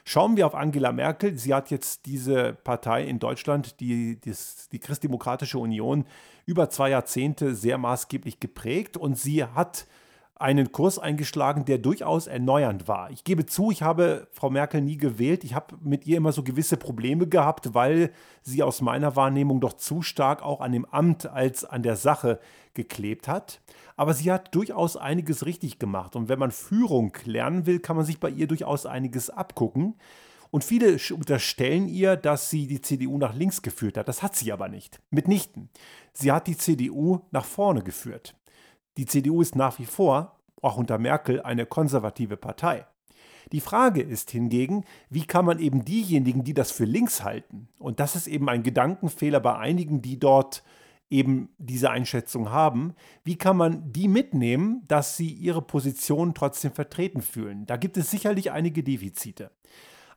Schauen 0.04 0.36
wir 0.38 0.46
auf 0.46 0.54
Angela 0.54 0.92
Merkel. 0.92 1.36
Sie 1.36 1.52
hat 1.52 1.70
jetzt 1.70 2.06
diese 2.06 2.54
Partei 2.64 3.04
in 3.04 3.18
Deutschland, 3.18 3.80
die, 3.80 4.18
die, 4.18 4.32
die 4.72 4.78
Christdemokratische 4.78 5.58
Union, 5.58 6.06
über 6.46 6.70
zwei 6.70 6.90
Jahrzehnte 6.90 7.54
sehr 7.54 7.76
maßgeblich 7.76 8.40
geprägt 8.40 8.96
und 8.96 9.18
sie 9.18 9.44
hat 9.44 9.86
einen 10.38 10.70
Kurs 10.70 10.98
eingeschlagen, 10.98 11.64
der 11.64 11.78
durchaus 11.78 12.28
erneuernd 12.28 12.86
war. 12.86 13.10
Ich 13.10 13.24
gebe 13.24 13.46
zu, 13.46 13.70
ich 13.70 13.82
habe 13.82 14.28
Frau 14.30 14.50
Merkel 14.50 14.80
nie 14.80 14.96
gewählt. 14.96 15.42
Ich 15.42 15.54
habe 15.54 15.76
mit 15.80 16.06
ihr 16.06 16.16
immer 16.16 16.32
so 16.32 16.44
gewisse 16.44 16.76
Probleme 16.76 17.26
gehabt, 17.26 17.74
weil 17.74 18.12
sie 18.42 18.62
aus 18.62 18.80
meiner 18.80 19.16
Wahrnehmung 19.16 19.60
doch 19.60 19.72
zu 19.72 20.02
stark 20.02 20.42
auch 20.42 20.60
an 20.60 20.72
dem 20.72 20.84
Amt 20.84 21.26
als 21.26 21.64
an 21.64 21.82
der 21.82 21.96
Sache 21.96 22.38
geklebt 22.74 23.26
hat. 23.26 23.60
Aber 23.96 24.14
sie 24.14 24.30
hat 24.30 24.54
durchaus 24.54 24.96
einiges 24.96 25.44
richtig 25.44 25.80
gemacht. 25.80 26.14
Und 26.14 26.28
wenn 26.28 26.38
man 26.38 26.52
Führung 26.52 27.12
lernen 27.24 27.66
will, 27.66 27.80
kann 27.80 27.96
man 27.96 28.04
sich 28.04 28.20
bei 28.20 28.30
ihr 28.30 28.46
durchaus 28.46 28.86
einiges 28.86 29.30
abgucken. 29.30 29.96
Und 30.50 30.64
viele 30.64 30.98
unterstellen 31.12 31.88
ihr, 31.88 32.16
dass 32.16 32.48
sie 32.48 32.68
die 32.68 32.80
CDU 32.80 33.18
nach 33.18 33.34
links 33.34 33.60
geführt 33.60 33.98
hat. 33.98 34.08
Das 34.08 34.22
hat 34.22 34.36
sie 34.36 34.52
aber 34.52 34.68
nicht. 34.68 35.00
Mitnichten. 35.10 35.68
Sie 36.12 36.30
hat 36.30 36.46
die 36.46 36.56
CDU 36.56 37.20
nach 37.32 37.44
vorne 37.44 37.82
geführt. 37.82 38.34
Die 38.98 39.06
CDU 39.06 39.40
ist 39.40 39.56
nach 39.56 39.78
wie 39.78 39.86
vor, 39.86 40.36
auch 40.60 40.76
unter 40.76 40.98
Merkel, 40.98 41.40
eine 41.40 41.66
konservative 41.66 42.36
Partei. 42.36 42.84
Die 43.52 43.60
Frage 43.60 44.02
ist 44.02 44.30
hingegen, 44.30 44.84
wie 45.08 45.24
kann 45.24 45.44
man 45.44 45.60
eben 45.60 45.84
diejenigen, 45.84 46.42
die 46.42 46.52
das 46.52 46.72
für 46.72 46.84
links 46.84 47.22
halten, 47.22 47.68
und 47.78 48.00
das 48.00 48.16
ist 48.16 48.26
eben 48.26 48.48
ein 48.48 48.64
Gedankenfehler 48.64 49.40
bei 49.40 49.56
einigen, 49.56 50.02
die 50.02 50.18
dort 50.18 50.64
eben 51.10 51.48
diese 51.58 51.90
Einschätzung 51.90 52.50
haben, 52.50 52.92
wie 53.24 53.36
kann 53.36 53.56
man 53.56 53.92
die 53.92 54.08
mitnehmen, 54.08 54.82
dass 54.88 55.16
sie 55.16 55.30
ihre 55.30 55.62
Position 55.62 56.34
trotzdem 56.34 56.72
vertreten 56.72 57.22
fühlen? 57.22 57.66
Da 57.66 57.76
gibt 57.76 57.96
es 57.96 58.10
sicherlich 58.10 58.50
einige 58.50 58.82
Defizite. 58.82 59.50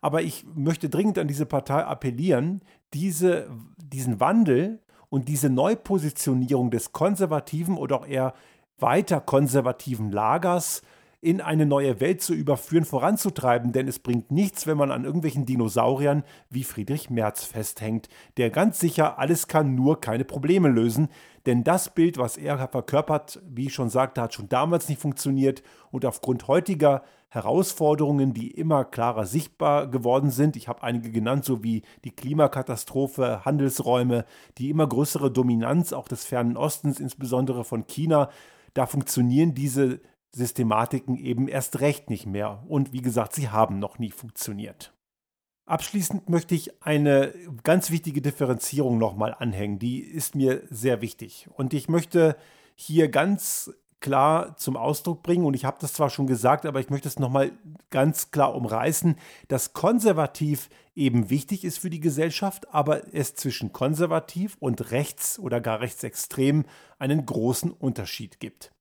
Aber 0.01 0.23
ich 0.23 0.43
möchte 0.55 0.89
dringend 0.89 1.19
an 1.19 1.27
diese 1.27 1.45
Partei 1.45 1.83
appellieren, 1.83 2.61
diese, 2.93 3.47
diesen 3.77 4.19
Wandel 4.19 4.81
und 5.09 5.27
diese 5.27 5.49
Neupositionierung 5.49 6.71
des 6.71 6.91
konservativen 6.91 7.77
oder 7.77 8.01
auch 8.01 8.07
eher 8.07 8.33
weiter 8.81 9.21
konservativen 9.21 10.11
Lagers 10.11 10.81
in 11.23 11.39
eine 11.39 11.67
neue 11.67 11.99
Welt 11.99 12.23
zu 12.23 12.33
überführen, 12.33 12.83
voranzutreiben, 12.83 13.71
denn 13.73 13.87
es 13.87 13.99
bringt 13.99 14.31
nichts, 14.31 14.65
wenn 14.65 14.77
man 14.77 14.89
an 14.89 15.05
irgendwelchen 15.05 15.45
Dinosauriern 15.45 16.23
wie 16.49 16.63
Friedrich 16.63 17.11
Merz 17.11 17.43
festhängt, 17.43 18.09
der 18.37 18.49
ganz 18.49 18.79
sicher 18.79 19.19
alles 19.19 19.47
kann, 19.47 19.75
nur 19.75 20.01
keine 20.01 20.25
Probleme 20.25 20.67
lösen, 20.67 21.09
denn 21.45 21.63
das 21.63 21.93
Bild, 21.93 22.17
was 22.17 22.37
er 22.37 22.67
verkörpert, 22.67 23.39
wie 23.47 23.67
ich 23.67 23.73
schon 23.73 23.89
sagte, 23.89 24.21
hat 24.21 24.33
schon 24.33 24.49
damals 24.49 24.89
nicht 24.89 25.01
funktioniert. 25.01 25.63
Und 25.89 26.05
aufgrund 26.05 26.47
heutiger 26.47 27.03
Herausforderungen, 27.29 28.33
die 28.33 28.51
immer 28.51 28.85
klarer 28.85 29.25
sichtbar 29.25 29.87
geworden 29.87 30.29
sind, 30.29 30.55
ich 30.55 30.67
habe 30.67 30.83
einige 30.83 31.11
genannt, 31.11 31.45
so 31.45 31.63
wie 31.63 31.81
die 32.03 32.11
Klimakatastrophe, 32.11 33.43
Handelsräume, 33.43 34.25
die 34.57 34.69
immer 34.69 34.85
größere 34.85 35.31
Dominanz 35.31 35.93
auch 35.93 36.07
des 36.07 36.25
fernen 36.25 36.57
Ostens, 36.57 36.99
insbesondere 36.99 37.63
von 37.63 37.87
China, 37.87 38.29
da 38.73 38.85
funktionieren 38.85 39.53
diese 39.53 40.01
Systematiken 40.33 41.17
eben 41.17 41.47
erst 41.47 41.81
recht 41.81 42.09
nicht 42.09 42.25
mehr. 42.25 42.63
Und 42.67 42.93
wie 42.93 43.01
gesagt, 43.01 43.33
sie 43.33 43.49
haben 43.49 43.79
noch 43.79 43.99
nie 43.99 44.11
funktioniert. 44.11 44.93
Abschließend 45.65 46.29
möchte 46.29 46.55
ich 46.55 46.81
eine 46.83 47.33
ganz 47.63 47.91
wichtige 47.91 48.21
Differenzierung 48.21 48.97
nochmal 48.97 49.35
anhängen. 49.37 49.79
Die 49.79 49.99
ist 49.99 50.35
mir 50.35 50.63
sehr 50.69 51.01
wichtig. 51.01 51.47
Und 51.53 51.73
ich 51.73 51.87
möchte 51.87 52.35
hier 52.75 53.09
ganz 53.09 53.71
klar 54.01 54.57
zum 54.57 54.75
Ausdruck 54.75 55.23
bringen, 55.23 55.45
und 55.45 55.53
ich 55.53 55.65
habe 55.65 55.77
das 55.79 55.93
zwar 55.93 56.09
schon 56.09 56.27
gesagt, 56.27 56.65
aber 56.65 56.79
ich 56.79 56.89
möchte 56.89 57.07
es 57.07 57.19
nochmal 57.19 57.51
ganz 57.89 58.31
klar 58.31 58.55
umreißen, 58.55 59.15
dass 59.47 59.73
konservativ 59.73 60.69
eben 60.95 61.29
wichtig 61.29 61.63
ist 61.63 61.77
für 61.77 61.89
die 61.89 61.99
Gesellschaft, 61.99 62.73
aber 62.73 63.13
es 63.13 63.35
zwischen 63.35 63.71
konservativ 63.71 64.57
und 64.59 64.91
rechts 64.91 65.39
oder 65.39 65.61
gar 65.61 65.79
rechtsextrem 65.79 66.65
einen 66.99 67.25
großen 67.25 67.71
Unterschied 67.71 68.39
gibt. 68.39 68.71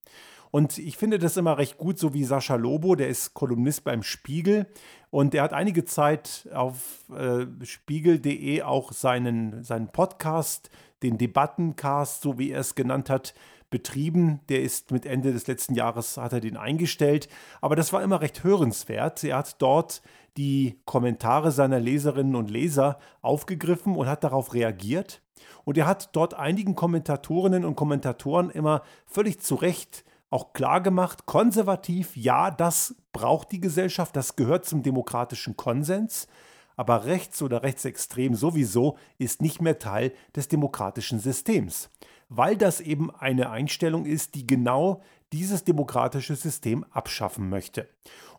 Und 0.50 0.78
ich 0.78 0.96
finde 0.96 1.18
das 1.18 1.36
immer 1.36 1.58
recht 1.58 1.78
gut, 1.78 1.98
so 1.98 2.12
wie 2.12 2.24
Sascha 2.24 2.56
Lobo, 2.56 2.96
der 2.96 3.08
ist 3.08 3.34
Kolumnist 3.34 3.84
beim 3.84 4.02
Spiegel 4.02 4.66
und 5.10 5.32
der 5.32 5.42
hat 5.42 5.52
einige 5.52 5.84
Zeit 5.84 6.48
auf 6.52 7.08
äh, 7.16 7.46
spiegel.de 7.64 8.62
auch 8.62 8.92
seinen, 8.92 9.62
seinen 9.62 9.88
Podcast, 9.88 10.70
den 11.04 11.18
Debattencast, 11.18 12.22
so 12.22 12.38
wie 12.38 12.50
er 12.50 12.60
es 12.60 12.74
genannt 12.74 13.10
hat, 13.10 13.34
betrieben. 13.70 14.40
Der 14.48 14.62
ist 14.62 14.90
mit 14.90 15.06
Ende 15.06 15.32
des 15.32 15.46
letzten 15.46 15.74
Jahres, 15.74 16.16
hat 16.16 16.32
er 16.32 16.40
den 16.40 16.56
eingestellt. 16.56 17.28
Aber 17.60 17.76
das 17.76 17.92
war 17.92 18.02
immer 18.02 18.20
recht 18.20 18.44
hörenswert. 18.44 19.24
Er 19.24 19.38
hat 19.38 19.62
dort 19.62 20.02
die 20.36 20.80
Kommentare 20.84 21.52
seiner 21.52 21.80
Leserinnen 21.80 22.36
und 22.36 22.50
Leser 22.50 22.98
aufgegriffen 23.22 23.96
und 23.96 24.06
hat 24.06 24.24
darauf 24.24 24.54
reagiert. 24.54 25.22
Und 25.64 25.78
er 25.78 25.86
hat 25.86 26.10
dort 26.12 26.34
einigen 26.34 26.74
Kommentatorinnen 26.74 27.64
und 27.64 27.76
Kommentatoren 27.76 28.50
immer 28.50 28.82
völlig 29.06 29.40
zu 29.40 29.54
Recht 29.54 30.04
auch 30.30 30.52
klar 30.52 30.80
gemacht, 30.80 31.26
konservativ, 31.26 32.16
ja, 32.16 32.50
das 32.50 32.94
braucht 33.12 33.50
die 33.50 33.60
Gesellschaft, 33.60 34.14
das 34.14 34.36
gehört 34.36 34.64
zum 34.64 34.82
demokratischen 34.82 35.56
Konsens, 35.56 36.28
aber 36.76 37.04
rechts 37.04 37.42
oder 37.42 37.62
rechtsextrem 37.62 38.34
sowieso 38.34 38.96
ist 39.18 39.42
nicht 39.42 39.60
mehr 39.60 39.78
Teil 39.78 40.12
des 40.34 40.48
demokratischen 40.48 41.18
Systems, 41.18 41.90
weil 42.30 42.56
das 42.56 42.80
eben 42.80 43.10
eine 43.10 43.50
Einstellung 43.50 44.06
ist, 44.06 44.34
die 44.34 44.46
genau 44.46 45.02
dieses 45.32 45.64
demokratische 45.64 46.36
System 46.36 46.84
abschaffen 46.90 47.50
möchte. 47.50 47.86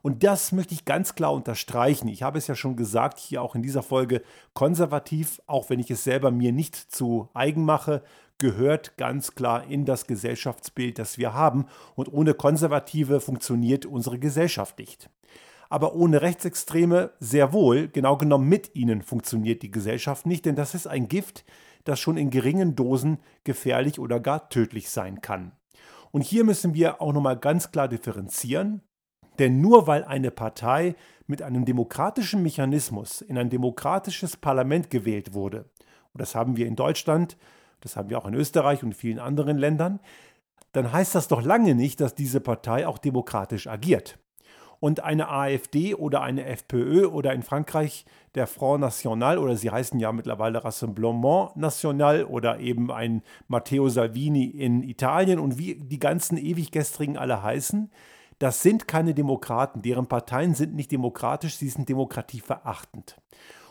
Und 0.01 0.23
das 0.23 0.51
möchte 0.51 0.73
ich 0.73 0.86
ganz 0.86 1.13
klar 1.13 1.34
unterstreichen. 1.34 2.08
Ich 2.08 2.23
habe 2.23 2.39
es 2.39 2.47
ja 2.47 2.56
schon 2.56 2.75
gesagt, 2.75 3.19
hier 3.19 3.41
auch 3.41 3.54
in 3.54 3.62
dieser 3.62 3.84
Folge, 3.84 4.23
konservativ, 4.54 5.41
auch 5.45 5.69
wenn 5.69 5.80
ich 5.80 5.91
es 5.91 6.04
selber 6.04 6.32
mir 6.32 6.51
nicht 6.51 6.75
zu 6.75 7.30
eigen 7.34 7.63
mache, 7.63 8.01
gehört 8.39 8.97
ganz 8.97 9.36
klar 9.36 9.65
in 9.67 9.86
das 9.86 10.08
Gesellschaftsbild, 10.08 10.97
das 10.97 11.19
wir 11.19 11.34
haben. 11.34 11.67
Und 11.95 12.12
ohne 12.12 12.34
Konservative 12.34 13.19
funktioniert 13.19 13.86
unsere 13.86 14.17
Gesellschaft 14.17 14.80
nicht. 14.80 15.10
Aber 15.69 15.93
ohne 15.95 16.21
Rechtsextreme 16.21 17.12
sehr 17.19 17.54
wohl, 17.54 17.88
genau 17.88 18.17
genommen 18.17 18.49
mit 18.49 18.75
ihnen 18.75 19.04
funktioniert 19.04 19.62
die 19.62 19.71
Gesellschaft 19.71 20.25
nicht, 20.25 20.45
denn 20.45 20.56
das 20.56 20.73
ist 20.73 20.88
ein 20.88 21.08
Gift, 21.08 21.45
das 21.83 21.99
schon 21.99 22.17
in 22.17 22.29
geringen 22.29 22.75
Dosen 22.75 23.19
gefährlich 23.43 23.99
oder 23.99 24.19
gar 24.19 24.49
tödlich 24.49 24.89
sein 24.89 25.21
kann. 25.21 25.51
Und 26.11 26.21
hier 26.21 26.43
müssen 26.43 26.73
wir 26.73 27.01
auch 27.01 27.13
nochmal 27.13 27.37
ganz 27.37 27.71
klar 27.71 27.87
differenzieren, 27.87 28.81
denn 29.39 29.61
nur 29.61 29.87
weil 29.87 30.03
eine 30.03 30.31
Partei 30.31 30.95
mit 31.27 31.41
einem 31.41 31.65
demokratischen 31.65 32.43
Mechanismus 32.43 33.21
in 33.21 33.37
ein 33.37 33.49
demokratisches 33.49 34.37
Parlament 34.37 34.89
gewählt 34.89 35.33
wurde, 35.33 35.69
und 36.13 36.19
das 36.19 36.35
haben 36.35 36.57
wir 36.57 36.67
in 36.67 36.75
Deutschland 36.75 37.37
das 37.81 37.95
haben 37.95 38.09
wir 38.09 38.17
auch 38.17 38.27
in 38.27 38.35
Österreich 38.35 38.83
und 38.83 38.95
vielen 38.95 39.19
anderen 39.19 39.57
Ländern, 39.57 39.99
dann 40.71 40.93
heißt 40.93 41.15
das 41.15 41.27
doch 41.27 41.41
lange 41.41 41.75
nicht, 41.75 41.99
dass 41.99 42.15
diese 42.15 42.39
Partei 42.39 42.87
auch 42.87 42.97
demokratisch 42.97 43.67
agiert. 43.67 44.17
Und 44.81 45.03
eine 45.03 45.29
AfD 45.29 45.95
oder 45.95 46.21
eine 46.21 46.43
FPÖ 46.45 47.05
oder 47.05 47.31
in 47.33 47.43
Frankreich 47.43 48.03
der 48.35 48.47
Front 48.47 48.81
National 48.81 49.37
oder 49.37 49.55
sie 49.55 49.69
heißen 49.69 49.99
ja 49.99 50.11
mittlerweile 50.11 50.63
Rassemblement 50.63 51.55
National 51.55 52.25
oder 52.25 52.59
eben 52.59 52.91
ein 52.91 53.21
Matteo 53.47 53.87
Salvini 53.89 54.45
in 54.45 54.81
Italien 54.81 55.39
und 55.39 55.57
wie 55.57 55.75
die 55.75 55.99
ganzen 55.99 56.35
ewiggestrigen 56.35 57.15
alle 57.15 57.43
heißen, 57.43 57.91
das 58.39 58.63
sind 58.63 58.87
keine 58.87 59.13
Demokraten, 59.13 59.83
deren 59.83 60.07
Parteien 60.07 60.55
sind 60.55 60.73
nicht 60.73 60.91
demokratisch, 60.91 61.57
sie 61.57 61.69
sind 61.69 61.87
demokratieverachtend. 61.87 63.21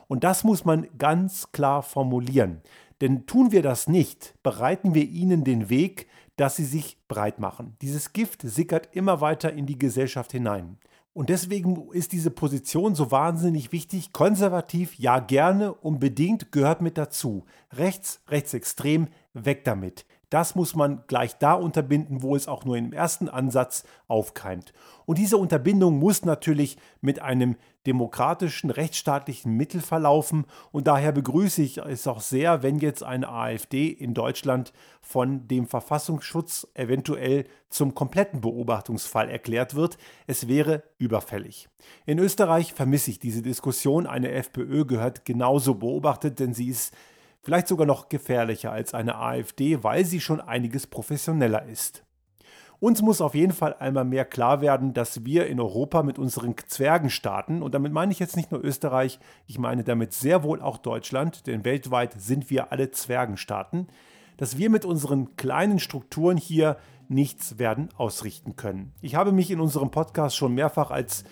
Und 0.07 0.23
das 0.23 0.45
muss 0.45 0.65
man 0.65 0.87
ganz 0.97 1.51
klar 1.51 1.83
formulieren. 1.83 2.63
Denn 3.01 3.27
tun 3.27 3.51
wir 3.51 3.63
das 3.63 3.89
nicht, 3.89 4.35
bereiten 4.45 4.95
wir 4.95 5.09
ihnen 5.09 5.43
den 5.43 5.71
Weg, 5.71 6.07
dass 6.37 6.57
sie 6.57 6.65
sich 6.65 6.99
breit 7.09 7.41
machen. 7.41 7.77
Dieses 7.83 8.13
Gift 8.13 8.43
sickert 8.43 8.95
immer 8.95 9.21
weiter 9.21 9.53
in 9.53 9.67
die 9.67 9.79
Gesellschaft 9.79 10.33
hinein. 10.33 10.79
Und 11.21 11.29
deswegen 11.29 11.91
ist 11.93 12.13
diese 12.13 12.31
Position 12.31 12.95
so 12.95 13.11
wahnsinnig 13.11 13.73
wichtig. 13.73 14.11
Konservativ, 14.11 14.95
ja 14.95 15.19
gerne, 15.19 15.75
unbedingt 15.75 16.51
gehört 16.51 16.81
mit 16.81 16.97
dazu. 16.97 17.45
Rechts, 17.75 18.23
rechtsextrem, 18.29 19.09
weg 19.35 19.65
damit. 19.65 20.07
Das 20.31 20.55
muss 20.55 20.77
man 20.77 21.03
gleich 21.09 21.37
da 21.39 21.55
unterbinden, 21.55 22.23
wo 22.23 22.37
es 22.37 22.49
auch 22.49 22.65
nur 22.65 22.77
im 22.77 22.93
ersten 22.93 23.29
Ansatz 23.29 23.85
aufkeimt. 24.07 24.73
Und 25.05 25.19
diese 25.19 25.37
Unterbindung 25.37 25.99
muss 25.99 26.25
natürlich 26.25 26.79
mit 27.01 27.21
einem 27.21 27.57
demokratischen, 27.87 28.71
rechtsstaatlichen 28.71 29.57
Mittel 29.57 29.81
verlaufen. 29.81 30.45
Und 30.71 30.87
daher 30.87 31.11
begrüße 31.13 31.63
ich 31.63 31.79
es 31.79 32.07
auch 32.07 32.21
sehr, 32.21 32.63
wenn 32.63 32.79
jetzt 32.79 33.03
eine 33.03 33.29
AfD 33.29 33.89
in 33.89 34.15
Deutschland 34.15 34.73
von 35.01 35.49
dem 35.49 35.67
Verfassungsschutz 35.67 36.69
eventuell 36.75 37.47
zum 37.69 37.95
kompletten 37.95 38.41
Beobachtungsfall 38.41 39.29
erklärt 39.29 39.75
wird. 39.75 39.99
Es 40.27 40.47
wäre 40.47 40.85
überfällig. 40.99 41.69
In 42.07 42.19
Österreich 42.19 42.75
vermisse 42.75 43.11
ich 43.11 43.19
diese 43.19 43.43
Diskussion. 43.43 44.07
Eine 44.07 44.31
FPÖ 44.31 44.85
gehört 44.85 45.25
genauso 45.25 45.75
beobachtet, 45.75 46.39
denn 46.39 46.55
sie 46.55 46.69
ist 46.69 46.95
vielleicht 47.43 47.69
sogar 47.69 47.87
noch 47.87 48.09
gefährlicher 48.09 48.73
als 48.73 48.95
eine 48.95 49.17
AfD, 49.17 49.83
weil 49.83 50.05
sie 50.05 50.21
schon 50.21 50.41
einiges 50.41 50.87
professioneller 50.87 51.65
ist. 51.67 52.05
Uns 52.81 53.03
muss 53.03 53.21
auf 53.21 53.35
jeden 53.35 53.53
Fall 53.53 53.77
einmal 53.79 54.07
mehr 54.07 54.25
klar 54.25 54.63
werden, 54.63 54.95
dass 54.95 55.27
wir 55.27 55.47
in 55.47 55.61
Europa 55.61 56.03
mit 56.03 56.19
unseren 56.19 56.55
Zwergenstaaten, 56.57 57.63
und 57.63 57.75
damit 57.75 57.93
meine 57.93 58.11
ich 58.11 58.19
jetzt 58.19 58.37
nicht 58.37 58.51
nur 58.53 58.65
Österreich, 58.65 59.19
ich 59.47 59.59
meine 59.59 59.85
damit 59.85 60.15
sehr 60.15 60.43
wohl 60.43 60.63
auch 60.63 60.79
Deutschland, 60.79 61.47
denn 61.47 61.67
weltweit 61.67 62.15
sind 62.19 62.49
wir 62.49 62.73
alle 62.73 62.91
Zwergenstaaten, 62.91 63.89
dass 64.39 64.57
wir 64.57 64.71
mit 64.71 64.87
unseren 64.87 65.37
kleinen 65.37 65.79
Strukturen 65.79 66.39
hier 66.39 66.79
nichts 67.09 67.59
werden 67.59 67.91
ausrichten 67.99 68.57
können. 68.57 68.95
Ich 69.03 69.15
habe 69.15 69.33
mich 69.33 69.51
in 69.51 69.61
unserem 69.61 69.91
Podcast 69.91 70.35
schon 70.35 70.55
mehrfach 70.55 70.91
als 70.91 71.25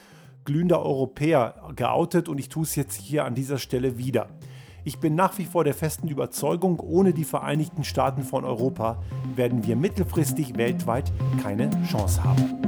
glühender 0.45 0.83
Europäer 0.83 1.73
geoutet 1.77 2.29
und 2.29 2.39
ich 2.39 2.51
tue 2.51 2.65
es 2.65 2.77
jetzt 2.77 3.01
hier 3.01 3.25
an 3.25 3.35
dieser 3.35 3.57
Stelle 3.59 3.97
wieder. 3.97 4.29
Ich 4.85 4.99
bin 4.99 5.15
nach 5.15 5.39
wie 5.39 5.45
vor 5.45 5.65
der 5.65 5.75
festen 5.75 6.09
Überzeugung, 6.09 6.81
ohne 6.81 7.13
die 7.13 7.25
Vereinigten 7.25 7.85
Staaten 7.85 8.23
von 8.23 8.45
Europa 8.45 9.03
werden 9.37 9.67
wir 9.67 9.77
mittelfristig 9.77 10.57
weltweit 10.57 11.13
keine 11.43 11.71
Chance 11.85 12.23
haben. 12.23 12.68